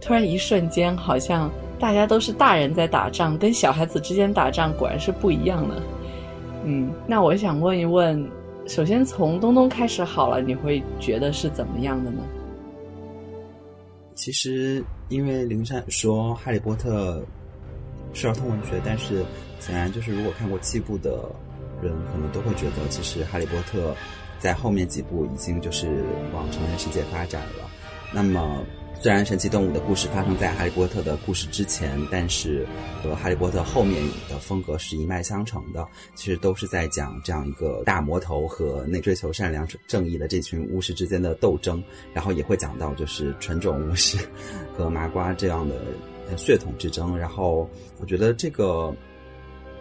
[0.00, 5.82] 突然一瞬间好像大家都是大人在打仗，跟小孩子之间打仗果然是不一样的。
[6.64, 8.26] 嗯，那我想问一问，
[8.66, 12.22] 首先从东东开始好了，你会觉得是怎么样的呢？
[14.14, 17.24] 其实，因为林珊说《哈利波特》
[18.18, 19.24] 是儿童文学，但是
[19.60, 21.30] 显然就是如果看过七部的
[21.82, 23.92] 人，可能都会觉得，其实《哈利波特》
[24.38, 27.70] 在后面几部已经就是往成人世界发展了。
[28.12, 28.64] 那么。
[29.00, 32.66] 虽然神奇动物的故事发生在哈利波特的故事之前，但是
[33.02, 35.86] 和哈利波特后面的风格是一脉相承的。
[36.14, 44.16] 其实都是在讲这样一个大魔头和那追求善良正义的这群巫师之间的斗争，然后也会讲到就是纯种巫师
[44.74, 45.74] 和麻瓜这样的
[46.38, 47.14] 血统之争。
[47.14, 47.68] 然后
[48.00, 48.90] 我觉得这个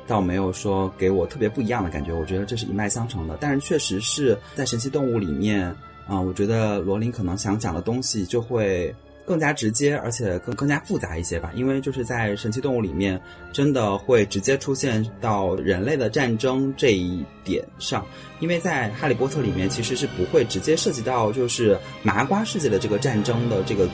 [0.06, 3.38] 倒没有说给我特别不一样的感觉，我觉得这是一脉相承的。
[3.40, 5.74] 但是确实是在神奇动物里面，
[6.08, 8.94] 啊，我觉得罗琳可能想讲的东西就会。
[9.26, 13.18] 更加直接，而且更更加复杂一些吧，因为就是在神奇动物里面，
[13.54, 18.06] 真的会直接出现到人类的战争这一点上，
[18.42, 23.88] 因为在哈利波特里面其实是不会直接涉及到就是麻瓜世界的这个战争的这个。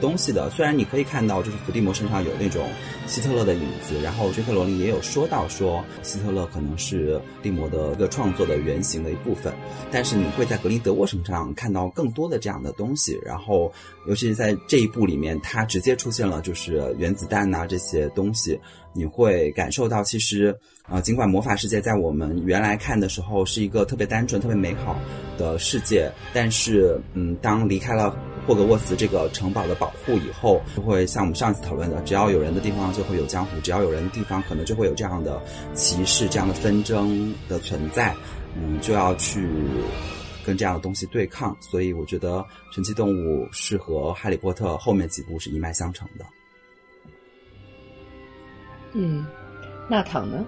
[0.00, 2.68] 东西的，虽然你可以看到，就是伏地魔身上有那种
[3.06, 9.52] 希特勒的影子，然后杰克罗琳也有说到说希特勒可能是伏地魔的一个创作的原型的一部分，
[9.90, 13.72] 但是你会在格林德沃身上看到更多的这样的东西，然后
[14.06, 18.58] 尤其是在这一部里面，它直接出现了就是原子弹呐这些东西，
[18.92, 20.56] 你会感受到其实。
[20.88, 24.98] 啊，尽管魔法世界在我们原来看的时候是一个特别单纯、特别美好
[25.36, 28.16] 的世界，但是，嗯，当离开了
[28.48, 35.38] 霍格沃茨这个城堡的保护以后，就会像我们上次讨论的，只要有人的地方就会有江湖，只要有人的地方可能就会有这样的
[35.74, 38.16] 歧视、这样的纷争的存在，
[38.56, 39.46] 嗯，就要去
[40.46, 41.54] 跟这样的东西对抗。
[41.60, 42.38] 所以我觉得
[42.74, 46.24] 《神奇动物》是和《哈利波特》后面几部是一脉相承的。
[48.94, 49.26] 嗯，
[49.90, 50.42] 那唐呢？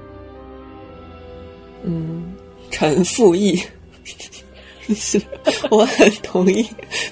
[1.82, 2.32] 嗯，
[2.70, 3.60] 陈复义，
[4.88, 5.20] 是
[5.70, 6.66] 我很同意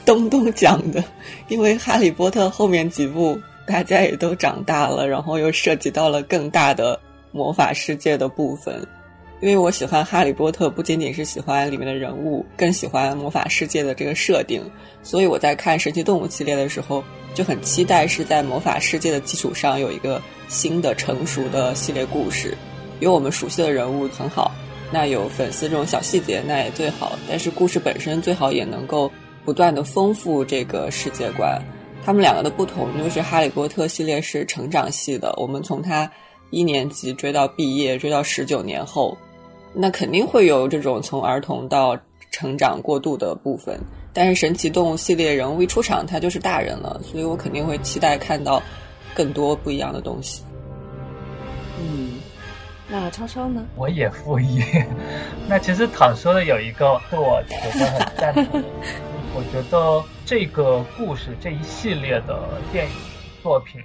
[0.04, 1.02] 东东讲的，
[1.48, 6.98] 因为《哈利波特》后面几部大家也都长大了，然后又涉及到了更大的
[7.32, 8.86] 魔法世界的部分。
[9.40, 14.60] 因为我喜欢《哈利波特》，不仅仅是喜欢里面的人物，更喜欢魔法世界的这个设定，
[15.04, 17.04] 所以我在看《神奇动物》系列的时候，
[17.34, 22.56] 就很期待是在魔法世界的基础上有一个新的成熟的系列故事。
[22.98, 24.50] 有我们熟悉的人物很好，
[24.90, 27.18] 那有粉丝这种小细节那也最好。
[27.28, 29.10] 但是故事本身最好也能够
[29.44, 31.60] 不断的丰富这个世界观。
[32.04, 36.10] 他们两个的不同就是《哈利波特》系列是成长系的，我们从他
[36.50, 39.16] 一年级追到毕业，追到十九年后，
[39.74, 41.98] 那肯定会有这种从儿童到
[42.30, 43.78] 成长过渡的部分。
[44.14, 48.62] 但是神奇动物系列人物一出场他就是大人了，所以我肯定会期待看到
[49.14, 50.42] 更多不一样的东西。
[52.88, 52.90] 嗯。
[52.90, 53.64] 那超超呢？
[53.76, 54.62] 我也复议。
[55.48, 58.62] 那其实躺说的有一个是我觉得很赞同。
[59.34, 62.92] 我觉得这个故事这一系列的电影
[63.42, 63.80] 作品，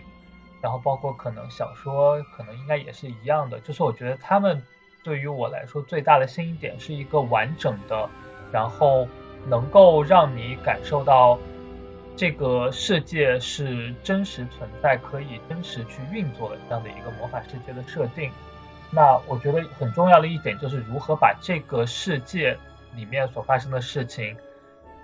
[0.62, 3.60] 然后包括可能小说，可能应该也是一样的。
[3.60, 4.64] 就是我觉得他们
[5.04, 8.10] 对于我来说最大的新一点是一个完整的，
[8.52, 9.08] 然后
[9.48, 11.38] 能够让你感受到
[12.16, 18.32] 这个世界是真实存在、可以真实去运作的这样的一个魔法世界的设定。
[18.96, 22.56] 那我觉得很重要的一点就是如何把这个世界
[22.96, 24.38] 里面所发生的事情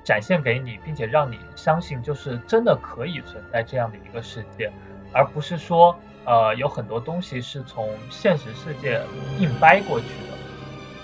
[0.03, 4.71] 展现给你，并且让你相信就是真的可以存在这样的一个世界，
[5.11, 9.01] 而不是说呃有很多东西是从现实世界
[9.39, 10.37] 硬掰过去的。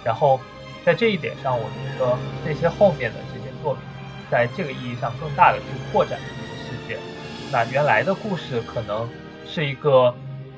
[0.03, 0.39] 然后
[0.85, 3.81] 在这一点上，我觉得这些后面的这些作品，
[4.29, 6.99] 在这个意义上更大的去扩展这个世界。
[7.51, 9.09] 那原来的故事可能
[9.47, 10.13] 是一个。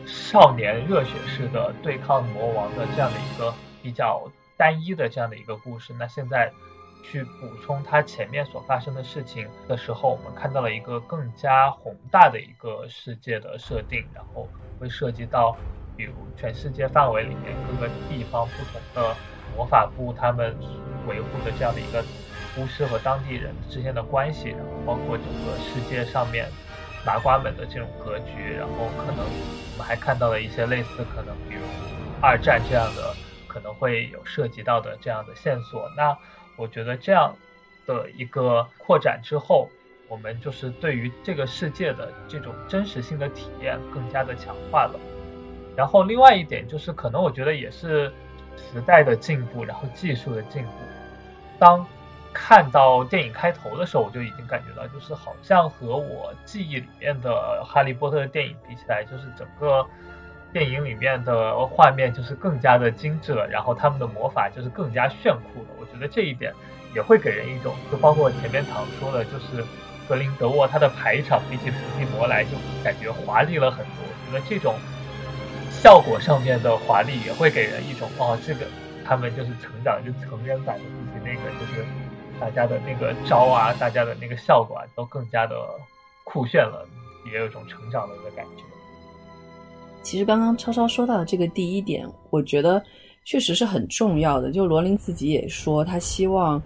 [0.07, 4.23] 少年热血式的对抗魔王的这样的一个比较
[4.55, 6.51] 单一的这样的一个故事，那现在
[7.03, 14.47] 去补充它前面所发生的事情的时候，我们看到了一个更加宏大的一个世界的设定，然后
[14.79, 15.55] 会涉及到
[15.97, 19.15] 比如全世界范围里面各个地方不同的
[19.55, 20.55] 魔法部他们
[21.05, 22.01] 维护的这样的一个
[22.57, 26.49] 巫师和当地人之间的关系，然后包括整个世界上面。
[27.07, 31.61] 麻瓜们的这种格局，然后可能我们还看到了一些类似可能，比如
[32.21, 33.15] 二战这样的
[33.47, 35.89] 可能会有涉及到的这样的线索。
[35.95, 36.17] 那
[36.57, 37.33] 我觉得这样
[37.85, 39.69] 的一个扩展之后，
[40.09, 44.99] 我们就是对于这个世界的这种真实性的体验更加的强化了。
[45.77, 48.11] 然后另外一点就是，可能我觉得也是
[48.57, 50.71] 时代的进步，然后技术的进步。
[51.57, 51.87] 当
[52.39, 57.31] 看到电影开头的时候，我就已经感觉到，就是好像和我记忆里面的
[57.65, 59.83] 《哈利波特》的电影比起来，就是整个
[60.53, 65.67] 电影里面的画面就是更加的精致了，然后他们的魔法就是更加炫酷了。
[65.79, 66.53] 我觉得这一点
[66.93, 69.65] 也会给人一种，就包括前面唐说的，就是
[70.07, 72.51] 格林德沃他的排场比起伏地魔来就
[72.83, 74.05] 感觉华丽了很多。
[74.05, 74.75] 我觉得这种
[75.71, 78.67] 效果上面的华丽也会给人一种，哦，这个
[79.03, 81.83] 他们就是成长，就成人版的自己那个就是。
[82.39, 85.55] 大家的那个招啊，大家的那个效果啊，都更加的
[86.23, 86.87] 酷炫了，
[87.31, 88.63] 也有种成长的一个感觉。
[90.03, 92.81] 其实刚刚超超说到的这个第一点，我觉得
[93.25, 94.51] 确实是很重要的。
[94.51, 96.61] 就罗琳自己也说，他希望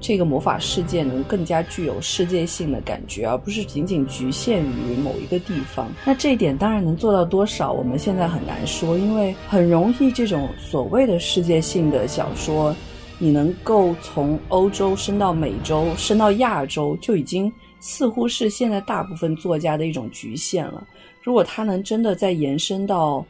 [0.00, 5.88] 这个魔法世界能更加具有世界性的感觉，而不是仅仅局限于某一个地方。
[6.04, 12.72] 那这一点当然能做到多少，我们现在很难说，因为很容易这种所谓的世界性的小说。
[13.18, 20.86] 你能够从欧洲升到美洲，升到亚洲，就已经似乎是现在大部分作家的一种局限了。
[21.22, 23.24] 如果他能真的再延伸到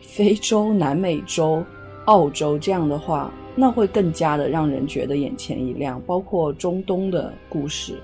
[0.00, 1.62] 非洲、南美洲、
[2.06, 6.00] 澳洲这样的话，那会更加的让人觉得眼前一亮。
[6.06, 8.00] 包括中东的故事，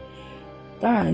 [0.78, 1.12] 当然，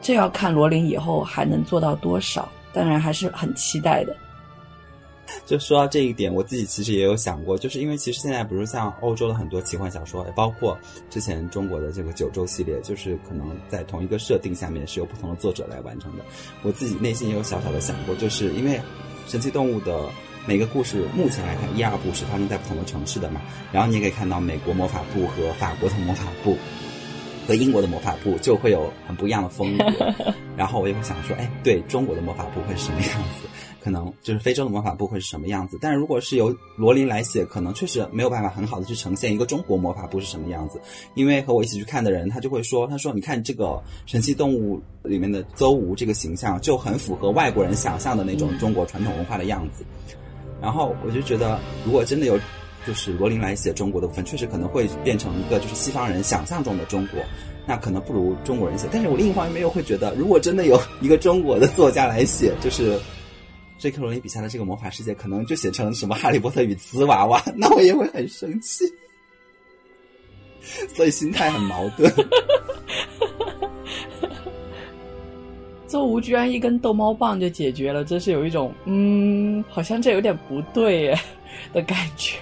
[0.00, 2.48] 这要看罗琳以后还能做到多少。
[2.72, 4.16] 当然，还是很期待的。
[5.46, 10.76] 就说到这一点，我自己其实也有想过，就是因为其实现在，比如像欧洲的很多奇幻小说，也包括
[11.10, 16.24] 之前中国的这个九州系列，就是可能在同一个设定下面是由不同的作者来完成的。
[16.62, 18.80] 我自己内心也有小小的想过，就是因为
[19.26, 20.08] 神奇动物的
[20.46, 23.40] 每个故事，目前来看一二部是发生在不同的城市的嘛，
[23.72, 26.56] 然后你也可以看到美国魔法部和法国的魔法部
[27.46, 29.84] 和英国的魔法部就会有很不一样的风格。
[30.56, 33.46] 然后我也会想说，哎，对中国的魔法部会是什么样子？
[33.88, 35.78] 可能就是非洲的魔法部会是什么样子？
[35.80, 40.78] 但如果是由罗琳来写，可能确实没有办法很好的去呈现一个中国魔法部是什么样子。
[41.14, 49.82] 因为和我一起去看的人，他就会说，他说你看这个神奇动物里面的邹无这个形象就很符合外国人想象的那种中国传统文化的样子。
[50.60, 52.38] 然后我就觉得，如果真的有
[52.86, 57.18] 就是罗琳来写中国的部分，确实可能会变成一个就是西方人想象中的中国。
[57.66, 62.98] 那可能不如中国人写，但是我另一方面又会觉得，如果真的有一个中国的作家来写，就是
[63.78, 63.98] J.K.
[63.98, 68.84] 罗琳笔下的这个魔法世界，可能就写成什么 《哈利波特与瓷娃娃》， 那我也会很生气，
[70.94, 72.12] 所以心态很矛盾。
[75.86, 81.18] 周吴居然一根逗猫棒就解决了，真是有一种嗯，好像这有点不对耶
[81.72, 82.38] 的感觉。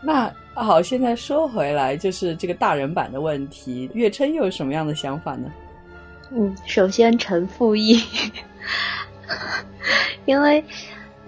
[0.00, 5.50] 那好，现在说回来，就是这个大人版的问题，月琛又有什么样的想法呢？
[6.30, 8.00] 嗯，首先陈复义，
[10.26, 10.64] 因为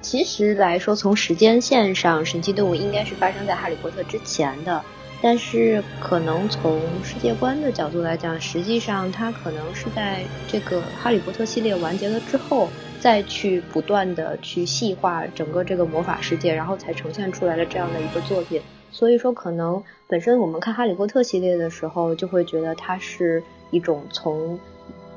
[0.01, 4.83] 其实来说，从时间线上，神奇动物应该是发生在哈利波特之前的。
[5.23, 12.69] 但是，可能从世界观的角度来讲，实际上它可能是在这个《哈利波特》系列完结了之后，
[13.01, 18.61] 再去不断的去细化整个这个魔法世界，然后才呈现出来的这样的一个作品。
[18.93, 24.61] 所以说，可能本身我们看《哈利波特》系列的时候，就会觉得它是一种从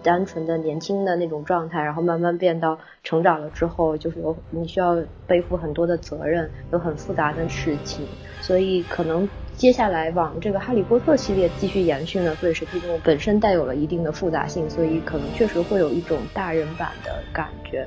[0.03, 4.97] 单纯的年轻的那种状态，然后慢慢变到成长了之后，就是有你需要
[5.27, 8.05] 背负很多的责任，有很复杂的事情，
[8.41, 9.27] 所以可能。
[9.59, 17.85] 接下来往这个《哈利波特》系列继续延续呢，所以神奇动物本身带有了一定的复杂性，所以可能确实会有一种大人版的感觉。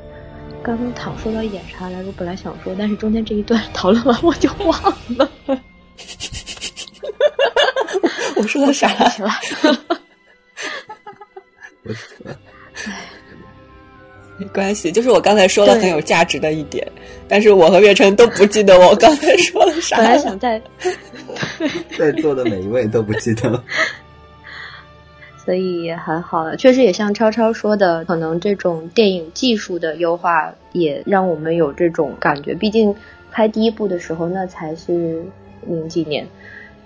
[0.62, 2.12] 刚刚躺说到一点啥来着？
[2.12, 4.82] 本来想说，但是中间这一段讨论完我就忘
[5.16, 5.30] 了。
[8.36, 8.86] 我说的啥
[14.39, 16.87] 没关系，就是我刚才说了很有价值的一点，
[17.28, 19.97] 但是我和月晨都不记得我刚才 说了啥。
[19.99, 20.61] 本来想在
[21.99, 23.62] 在座的每一位都不记得，
[25.45, 26.57] 所以也很好了。
[26.57, 32.55] 确实也像超超说的，可能这种电影技术的优化也让我们有这种感觉。
[32.55, 32.95] 毕竟
[33.30, 35.22] 拍第一部的时候，那才是
[35.66, 36.26] 零几年，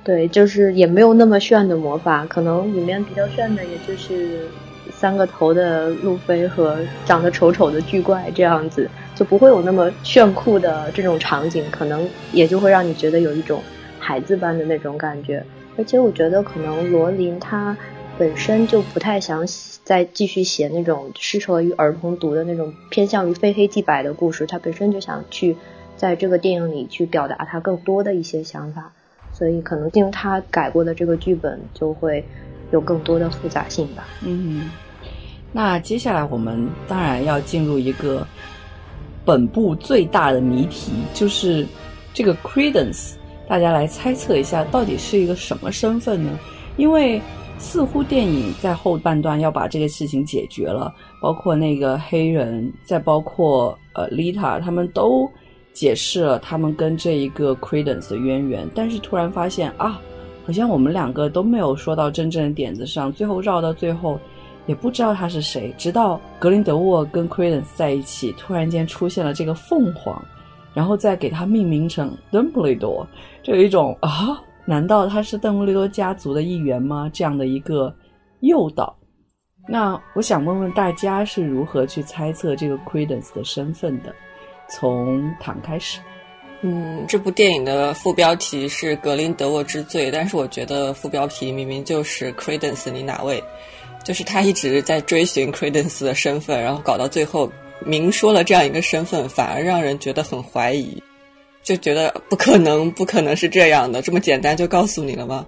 [0.05, 4.47] 对，就是也没有那么炫的魔法，可能里面比较炫的也就是。
[4.93, 13.63] 三个头的路飞和长得丑丑的巨怪，这样子就不会有那么炫酷的这种场景，可能也就会让你觉得有一种
[13.99, 15.45] 孩子般的那种感觉。
[15.77, 17.77] 而且我觉得可能罗琳他
[18.19, 19.45] 本身就不太想
[19.85, 25.57] 再继续写那种适合于儿童读的那种偏向于非黑即白的故事，他本身就想去
[25.97, 28.93] 在这个电影里去表达他更多的一些想法，
[29.33, 32.25] 所以可能进入他改过的这个剧本就会
[32.73, 34.07] 有更多的复杂性吧。
[34.23, 34.71] 嗯。
[35.53, 38.27] 那接下来我们当然要进入一个
[39.25, 41.67] 本部最大的谜题，就是
[42.13, 43.15] 这个 Credence，
[43.49, 46.39] 大家来猜测一下，到底是一个什么身份呢？
[46.77, 47.23] 因为
[47.59, 55.27] 似乎电影在后半段要把这个事情解决了，包括那个黑人，再包括呃 Lita，他们都
[55.73, 59.99] 解释了他们跟这一个 Credence 的渊源，但是突然发现啊，
[60.47, 64.19] 好像我们两个都没有说到真正的点子上，最后绕到最后。
[64.67, 70.21] 也不知道他是谁，直到格林德沃跟 Credence 在一起，突然间出现了这个凤凰，
[70.75, 73.07] 然后再给他命名成邓布利多，
[73.45, 77.09] 就有一种啊，难道他是邓布利多家族的一员吗？
[77.13, 77.95] 这样的一个
[78.41, 78.93] 诱导。
[79.69, 84.13] 那我想问问大家是如何去猜测这个 Credence 的身份的？
[84.69, 86.01] 从唐开始。
[86.63, 93.43] 嗯，这部电影的副标题是格林德沃之罪，但是我觉得副标题明明就是 Credence，你哪位？
[94.03, 97.51] 就是他一直在追寻 Credence 的身份，然后搞到最后
[97.85, 101.03] 明说了这样一个身份，反而让人觉得很怀疑，
[101.63, 105.47] 就觉得不可能，不可能是这样的，这么简单就告诉你了吗？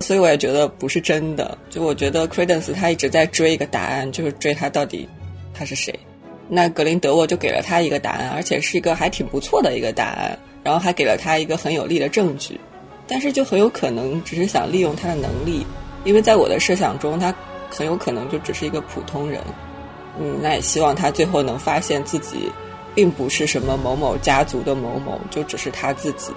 [0.00, 1.56] 所以我也觉得不是真的。
[1.70, 5.08] 就我觉得 Credence 他一直在追一个答案，就是追他到底
[5.52, 5.98] 他是谁。
[6.48, 12.60] 那格林德沃就给了他一个答案，而且是一个还挺不错的一个答案，然后还给了他一个很有力的证据，
[13.06, 15.66] 但是就很有可能只是想利用他的能力，
[16.04, 17.34] 因为在我的设想中他。
[17.70, 19.40] 很有可能就只是一个普通人，
[20.20, 22.48] 嗯，那也希望他最后能发现自己，
[22.94, 26.30] 并不是什么某某家族的某某，就只是他自己。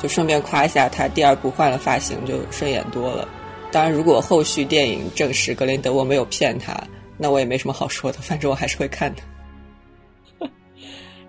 [0.00, 3.28] 就顺便夸一下，他第二部换了发型，就顺眼多了。
[3.70, 6.76] 当然，如果后续电影证实格林德沃没有骗他，
[7.16, 9.22] 那我也没什么好说的，反正我还是会看的。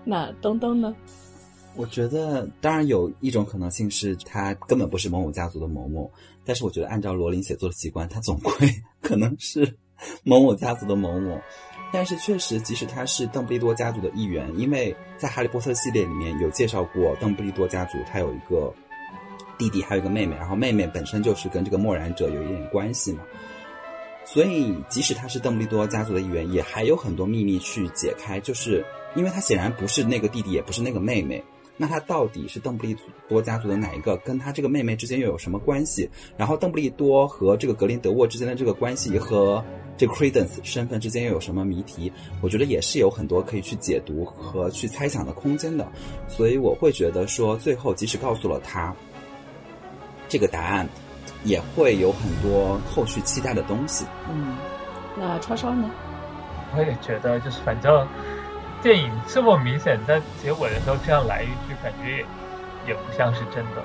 [0.04, 0.94] 那东东呢？
[1.76, 6.10] 我觉得，当然有一种可能性是他根本不是某某家族的某某，
[6.44, 8.52] 但是我觉得按照罗琳写作的习惯，他总归
[9.02, 9.76] 可能是
[10.22, 11.40] 某某家族的某某。
[11.92, 18.72] 但是确实，即使他是邓布利多家族的一员，因为在《哈利波特》系列里面有介绍过，邓布利多家族他有一个
[19.58, 23.22] 弟弟，还有一个妹妹，然后妹妹本身就是跟这个默然者有一点关系嘛。
[24.24, 28.84] 所以，即使他是邓布利多家族的一员，也还有很多秘密去解开，就是
[29.14, 31.42] 因为他显然不是那个弟弟，也不是那个妹妹。
[31.76, 32.96] 那他到底是邓布利
[33.28, 34.16] 多家族的哪一个？
[34.18, 36.08] 跟他这个妹妹之间又有什么关系？
[36.36, 39.60] 然后邓布利多和这个格林德沃之间的这个关系和
[39.96, 42.12] 这个 Credence 身份之间又有什么谜题？
[42.40, 45.84] 我觉得也是有很多可以去解读和去猜想的空间的。
[46.28, 48.94] 所以我会觉得说，最后即使告诉了他
[50.28, 50.88] 这个答案，
[51.42, 54.04] 也会有很多后续期待的东西。
[54.30, 54.56] 嗯，
[55.18, 55.90] 那超超呢？
[56.76, 58.06] 我也觉得，就是反正。
[58.84, 62.26] 电影这么明显，在结尾的时候这样来一句，感觉也
[62.88, 63.82] 也不像是真的。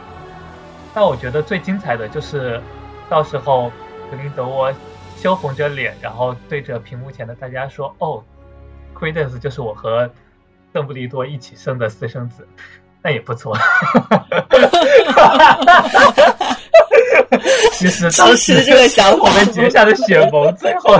[0.93, 2.61] 但我觉得最精彩的就是，
[3.07, 3.71] 到时候
[4.11, 4.73] 格林德沃
[5.15, 8.21] 羞红着脸，然后对着屏幕前的大家说：“哦
[8.93, 10.11] ，Credence 就是我和
[10.73, 12.45] 邓布利多一起生的私生子。”
[13.01, 13.57] 那也不错。
[17.73, 20.95] 其实当时这个想法，我们结下的血盟，最后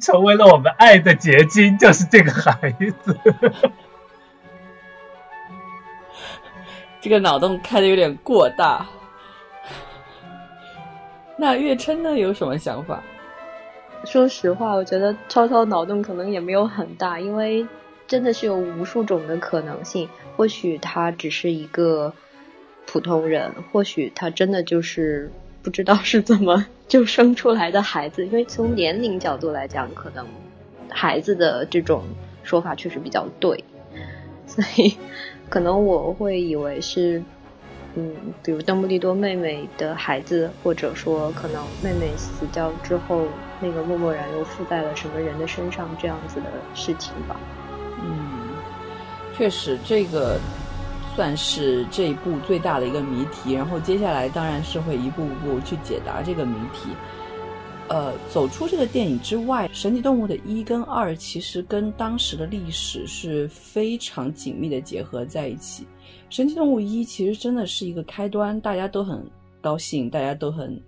[0.00, 2.70] 成为了我们爱的结晶，就是这个孩
[3.02, 3.16] 子。
[7.00, 8.86] 这个脑洞开的有点过大。
[11.36, 12.18] 那月琛呢？
[12.18, 13.02] 有什么想法？
[14.04, 17.66] 说实话，我觉得超超脑洞可能也没有很大，因为
[18.06, 20.08] 真的是有无数种的可能性。
[20.36, 22.12] 或许他只是一个。
[22.90, 25.30] 普通人或许他真的就是
[25.62, 30.26] 不知道是怎么 就生出来的孩子，因为从年龄角度来讲，可能
[30.88, 32.02] 孩子的这种
[32.42, 33.62] 说法确实比较对，
[34.48, 34.96] 所以
[35.50, 37.22] 可能我会以为是，
[37.94, 43.26] 嗯，比如邓布利多妹妹的孩子，或者说可能妹妹死掉之后，
[43.60, 47.38] 那个默默然又附在了什么人的身上这样子的事情吧。
[48.02, 48.48] 嗯，
[49.36, 50.38] 确实这个。
[51.18, 56.90] 算是这一部最大的一个谜题，然后接下来当然是会一步步去解答这个谜题。
[57.88, 65.82] 呃，走出这个电影之外，《神奇动物》的一跟二其实跟当时的历史是非常紧密的结合在一起。
[66.30, 69.28] 《神奇动物一》其实真的是一个开端，大家都很
[69.60, 70.80] 高兴，大家都很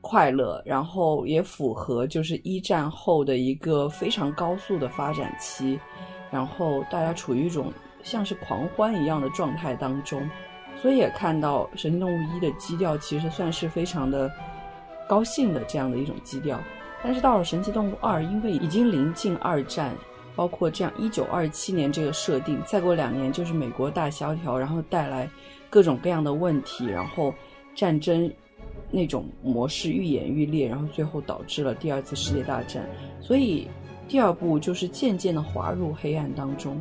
[0.00, 5.76] 快乐，然后也符合就是一战后的一个非常高速的发展期，
[6.30, 7.72] 然后大家处于一种。
[8.02, 10.28] 像是狂欢一样的状态当中，
[10.80, 14.30] 所以也看到《神奇动物一》的基调其实算是非常的
[15.08, 16.60] 高兴的这样的一种基调。
[17.02, 19.94] 但是到了《神奇动物二》，因为已经临近二战，
[20.36, 25.28] 包括这样一九二七年这个设定，再过两年就是美国大萧条，然后带来
[25.70, 27.34] 各种各样的问题，然后
[27.74, 28.30] 战争
[28.90, 32.86] 那种模式愈演愈烈，然后最后导致了第二次世界大战。
[33.20, 33.66] 所以
[34.06, 36.78] 第二部就是渐渐的滑入黑暗当中。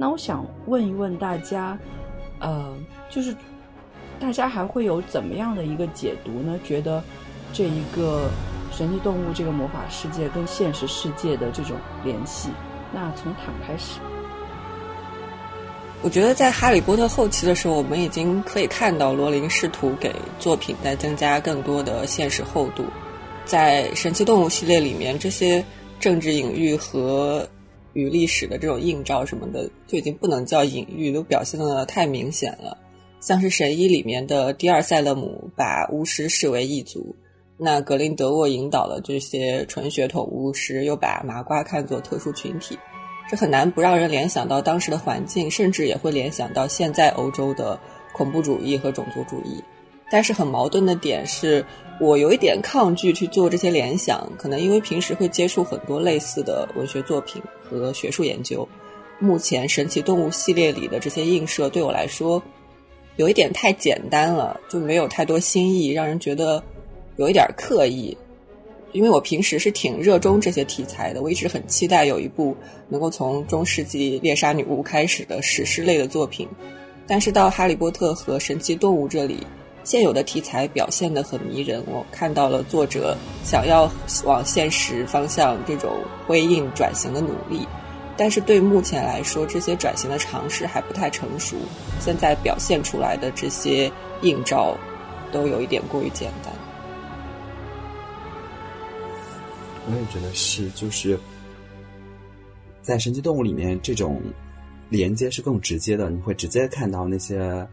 [0.00, 1.78] 那我想问一问大家，
[2.38, 2.74] 呃，
[3.10, 3.36] 就是
[4.18, 6.58] 大家还会有怎么样的一个解读呢？
[6.64, 7.04] 觉得
[7.52, 8.30] 这一个
[8.72, 12.48] 神奇动物这个魔法世界跟现实世界的这种联系？
[12.94, 14.00] 那从坦开始，
[16.00, 22.86] 我觉得在《哈利波特》后期的时候，我们已经可以看到罗琳试图给作品在增加更多的现实厚度。
[23.44, 25.62] 在神奇动物系列里面，这些
[25.98, 27.46] 政治隐喻和
[27.92, 32.76] 与历史的这种映照什么的，就已经不能叫隐喻，都表现的太明显了。
[33.20, 37.14] 像是《神医》里面的第二塞勒姆把巫师视为异族，
[37.58, 42.78] 那格林德沃引导的这些纯血统巫师又把麻瓜看作特殊群体，
[43.28, 47.78] 这很难不让人联想到当时的环境，甚至也会联想到现在欧洲的
[48.14, 49.62] 恐怖主义和种族主义。
[50.10, 51.64] 但是很矛盾的点是。
[52.02, 58.66] 我有一点抗拒去做这些联想，可能因为平时会接触很多类似的文学作品和学术研究。
[59.18, 62.42] 目前《神奇动物》系列里的这些映射对我来说，
[63.16, 66.64] 有一点太简单了，就没有太多新意，让人觉得
[67.16, 68.16] 有一点刻意。
[68.92, 72.56] 因为我平时是挺热衷这些题材的，我一直很期待有一部
[72.88, 76.48] 能够从中世纪猎杀女巫开始的史诗类的作品，
[77.06, 79.46] 但是到《哈利波特》和《神奇动物》这里。
[79.82, 83.90] 现有的题材表现的很迷人，我看到了作者想要
[84.24, 87.66] 往现实方向这种辉映转型的努力，
[88.16, 91.56] 但是对目前来说，这些转型的尝试还不太成熟。
[91.98, 94.76] 现在表现出来的这些映照，
[95.32, 96.52] 都有一点过于简单。
[99.86, 101.18] 我也觉得是，就是
[102.82, 104.20] 在神奇动物里面这种
[104.90, 107.66] 连接是更直接的，你会直接看到那些。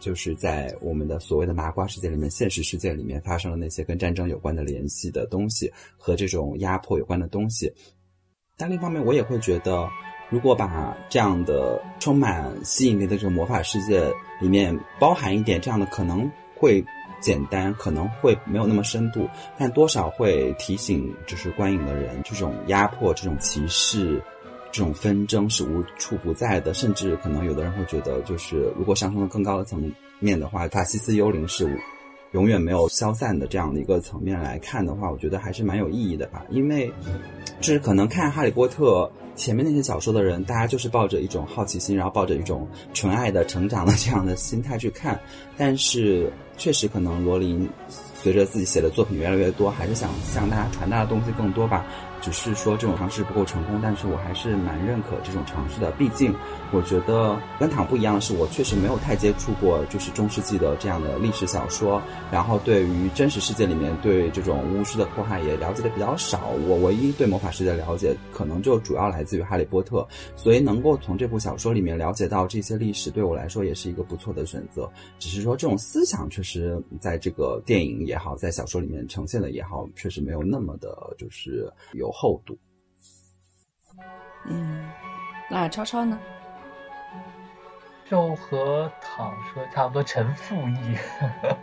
[0.00, 7.72] 就是在我们的所谓的麻瓜世界里面，现实世界里面发生了那些跟战争有关的联系的东西和这种压迫有关的东西。
[8.56, 9.88] 但另一方面，我也会觉得，
[10.30, 16.84] 如果把这样的充满吸引力的这个魔法世界里面包含一点这样的，可能会
[17.20, 19.28] 简单，可能会没有那么深度，
[19.58, 24.22] 但多少会提醒就是观影的人，这种压迫、这种歧视。
[24.72, 31.78] 这种纷争是无处不在的，甚至可能有的人会觉得，就是如果上升到更高的层面的话，法西斯幽灵是
[32.32, 36.44] 永远没有消散的这样的一个层面来看的话，我觉得还是蛮有意义的吧。
[36.50, 36.92] 因为
[37.60, 39.10] 就是可能看《哈利波特》
[39.40, 45.18] 前面那些小说的人，大家就是抱着一种好奇心，然后抱着一种纯爱的成长的这样的心态去看，
[45.56, 47.68] 但是确实可能罗琳
[48.22, 51.84] 随着自己写的作品越来越多，还是想向大家传达的东西更多吧。
[52.20, 55.90] 只是说这种尝试不够成功，但是我还是蛮认可这种尝试的。
[55.92, 56.34] 毕竟，
[56.70, 66.50] 我觉得跟唐不一样的是，我确实没有太接触过就是中世纪的这样的历史小说，然后对于真实世界里面对这种巫师的迫害也了解的比较少。
[66.68, 70.00] 我唯一对魔法世界的了解，可能就主要来自于《哈利波特》，
[70.36, 74.86] 所以能够从这部小说里面了解到这些历史，对我来说也是一个不错的选择。
[75.18, 82.10] 只是说这种思想确实在这个电影也好，在小说里面呈现的也好，确实没有那么的，就是有。
[82.12, 82.58] 厚度，
[84.44, 84.90] 嗯，
[85.48, 86.18] 那超超呢？
[88.04, 90.96] 就和躺说差不多，陈复义，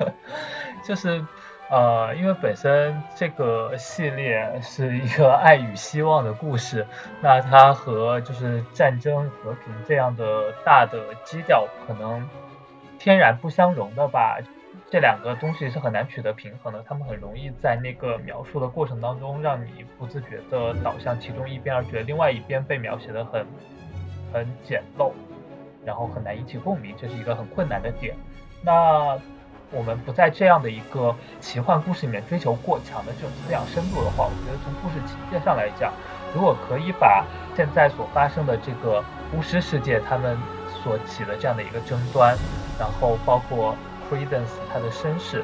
[0.84, 1.24] 就是
[1.70, 6.88] 呃，因为本身这个系列是一个爱与希望的故事，
[7.22, 12.28] 那它和就是战争和平这样的大的基调可能
[12.98, 14.40] 天然不相容的吧。
[14.90, 23.46] 这两个东西是很难取得平衡的，他们很容易在那个描述的过程当中，让你不自觉的导向其中一边，而觉得另外一边被描写的很
[24.32, 25.12] 很简陋，
[25.84, 28.16] 然后很难引起共鸣，这是一个很困难的点。
[28.62, 29.20] 那
[29.72, 35.92] 我们不在这样的一个奇幻故事里面追求过强的这种思想深度的话，我觉得从故事情节上来讲，
[36.34, 37.26] 如果可以把
[37.58, 40.38] 现在所发生的这个巫师世界他们
[40.82, 42.38] 所起的这样的一个争端，
[42.80, 43.76] 然后包括。
[44.10, 45.44] Credence 他的身世，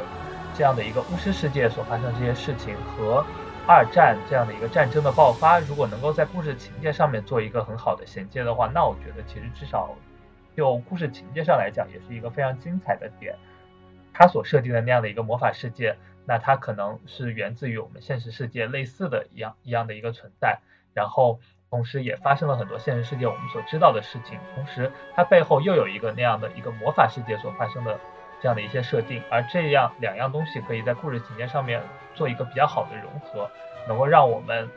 [0.54, 3.26] 这样的一个巫师世界所发生这些事情和
[3.68, 9.96] 二战这样的一个战争的爆发，如果能够在故事情节上面做一个很好的衔接的话，那我觉得其实至少
[10.56, 13.36] 就故事情节上来讲，也是一个非常精彩的点。
[14.14, 20.60] 他所设定的那样的一个魔法世界，那它可能是源自于我们现实世界类似的一样一样的一个存在，
[20.94, 21.40] 然后
[21.70, 28.00] 同时也发生了很多现实世界我们所知道的事情，同时它背后又有一个那样的一个魔法世界所发生的。
[28.44, 31.82] 这样的一些设定，而这样两样东西可以在故事情节上面
[32.14, 33.50] 做一个比较好的融合，
[33.88, 34.70] 能够让我们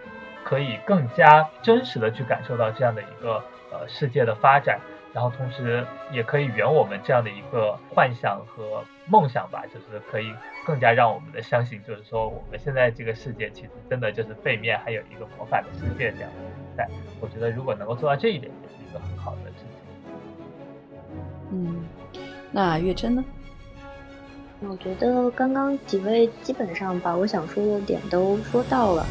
[0.45, 3.43] 可以更加真实的去感受到这样的一个
[3.73, 4.79] 呃世界的发展，
[5.13, 10.33] 然后同时也可以圆我们这样的一个幻想和梦想吧，就是可以
[10.65, 16.89] 更加让我们的相信，就是说我们现在这个世界其实真的就是背面还有一个魔法的世界这样的存在。
[17.21, 19.81] 我觉得如果能够做到这一点，也是一个很好的事情。
[21.51, 21.85] 嗯，
[22.53, 23.25] 那月真呢？
[24.61, 29.05] 我觉得刚刚几位基本上把我想说的点都说到了。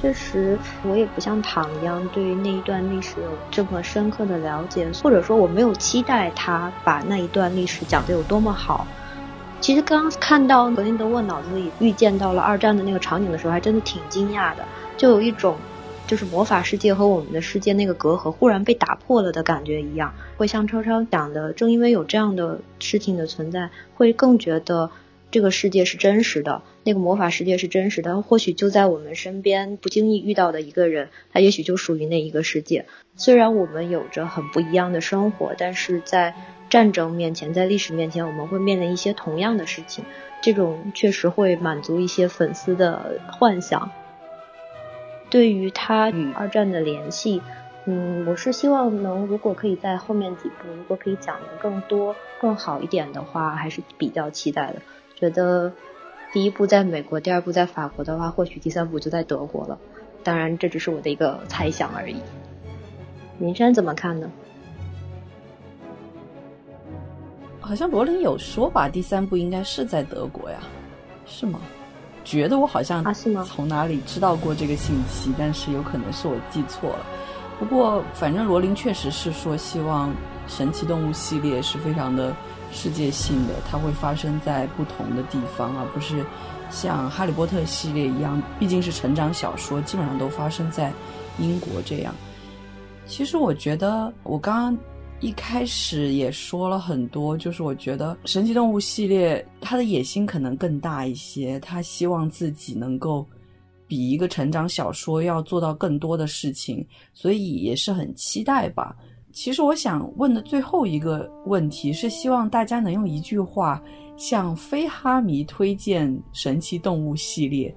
[0.00, 8.86] 确实，我也不像唐一样对那一段历史有这么深刻的了解，或者说我没有期待他把那一段历史讲得有多么好。
[9.60, 14.64] 其实刚刚看到格林德沃脑子里预见到了二战的那个场景的时候，还真的挺惊讶的，
[14.96, 15.56] 就有一种
[16.12, 20.12] 就是魔法世界和我们的世界那个隔阂忽然被打破了的感觉一样。
[20.36, 24.90] 会像超超讲的，正因为有这样的事情的存在，会更觉得。
[25.30, 32.84] 这个世界是真实的，那个魔法世界是真实的，或许就在我们身边，不经意遇到的一个人，他也许就属于那一个世界。
[33.16, 36.34] 虽然我们有着很不一样的生活，但是在
[36.68, 40.04] 战争面前，在历史面前，我们会面临一些同样的事情。
[40.42, 43.90] 这种确实会满足一些粉丝的幻想。
[45.32, 47.40] 对于他与二战的联系，
[47.86, 54.82] 嗯，我是希望能，如果可以在后面几部，如果可以讲的更多、更好一点的话，还是比较期待的。
[55.16, 55.72] 觉得
[56.34, 59.78] 第一部在美国，第二部在法国的话，或许第三部就在德国了。
[60.22, 62.16] 当然，这只是我的一个猜想而已。
[63.38, 64.30] 林山怎么看呢？
[67.58, 70.58] 好像罗琳有说吧，第三部应该是在德国呀，
[71.24, 71.58] 是吗？
[72.24, 73.04] 觉得我好像
[73.44, 77.06] 从哪里知道过这个信息，但是有可能是我记错了。
[77.58, 80.12] 不过，反正罗琳确实是说希望
[80.46, 82.34] 神奇动物系列是非常的。
[82.74, 86.24] 世界性的，它会发生在不同的地方，而不是
[86.70, 90.90] 像《哈利波特》系列一样，毕竟是成长小说，基本上都发生在
[91.38, 92.14] 英国这样。
[93.04, 94.78] 其实我觉得，我刚刚
[95.22, 103.24] 一开始也说了很多，就是我觉得神奇动物系列它的野心可能更大一些，他希望自己能够
[103.86, 108.96] 比一个成长小说要做到更多的事情，所以也是很期待吧。
[109.30, 113.80] 其实我想问的最后一个问题是，希望大家能用一句话
[114.16, 117.72] 向非哈迷推荐神奇动物系列，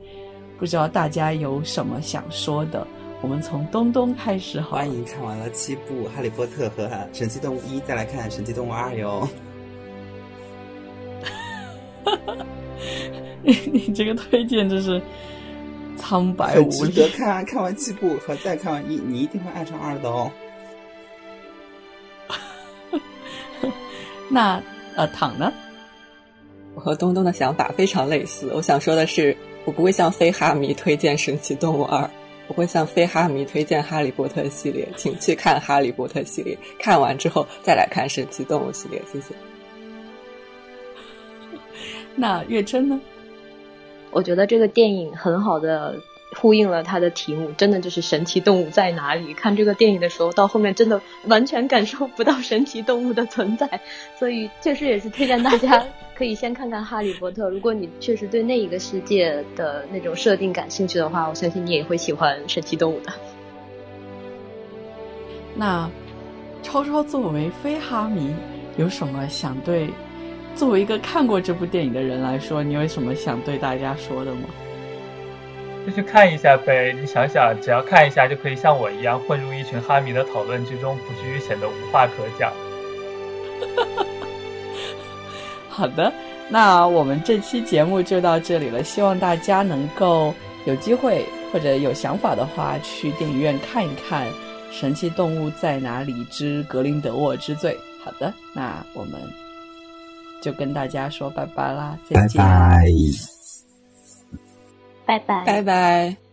[0.58, 2.86] 不知道大家有什么想说的？
[3.26, 4.78] 我们从东东开始，好。
[4.78, 9.28] 欢迎看完了七部《哈利波特》和《神奇动物一》，再来看《神奇动物二》哟。
[13.42, 15.02] 你这个推荐真是
[15.98, 16.92] 苍白无力。
[16.92, 20.32] 值得看，看完七部和再看完一，你一定会爱上二的哦。
[24.30, 24.62] 那
[24.96, 25.52] 呃，躺呢？
[26.76, 28.52] 我和东东的想法非常类似。
[28.54, 32.04] 我想说的是，我不会向非哈迷推荐《神奇动物二》。
[32.48, 39.02] 我会向非哈迷推荐《哈利波特》系列，请去看《哈利波特》系列，看完之后再来看《神奇动物》系列。
[39.12, 39.34] 谢谢。
[42.16, 43.00] 那月真呢？
[44.12, 45.96] 我觉得这个电影很好的。
[46.38, 49.34] 呼应了它的题目，真的就是神奇动物在哪里？
[49.34, 53.82] 看这个电影的时候，到后面真的完全感受不到神奇动物的存在，
[54.20, 55.84] 所以确实也是推荐大家
[56.16, 57.48] 可以先看看《哈利波特》。
[57.50, 63.14] 如果你确实对那一个世界的那种设定感兴趣的话，我相信你也会喜欢神奇动物的。
[65.56, 65.90] 那
[66.62, 68.36] 超超作为非哈迷，
[68.78, 69.90] 有什么想对
[70.54, 74.50] 作为一个看过这部电影的人来说，你有什么想对大家说的吗？
[75.86, 76.92] 就去看一下呗！
[77.00, 82.52] 你想想，只要看一下就可以像我一样混入一群哈迷的讨论之中，不至于显得无话可讲。
[85.70, 86.12] 好的，
[86.50, 88.84] 那我们这期节目就到这里了。
[88.84, 90.34] 希望大家能够
[90.66, 94.28] 有机会或者有想法的话，去电影院看一看
[94.72, 97.78] 《神奇动物在哪里之格林德沃之罪》。
[98.04, 99.20] 好的，那我们
[100.42, 101.98] 就跟大家说拜拜啦！
[102.10, 102.42] 再见。
[102.42, 102.86] 拜拜，
[105.06, 105.44] 拜拜。
[105.46, 106.25] 拜拜。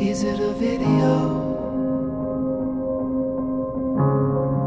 [0.00, 1.36] Is it a video?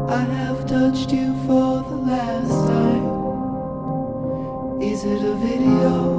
[0.08, 3.04] I have touched you for the last time.
[4.80, 6.14] Is it a video?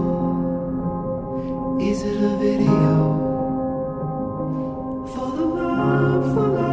[1.80, 3.14] Is it a video?
[5.16, 6.65] For the love, for love.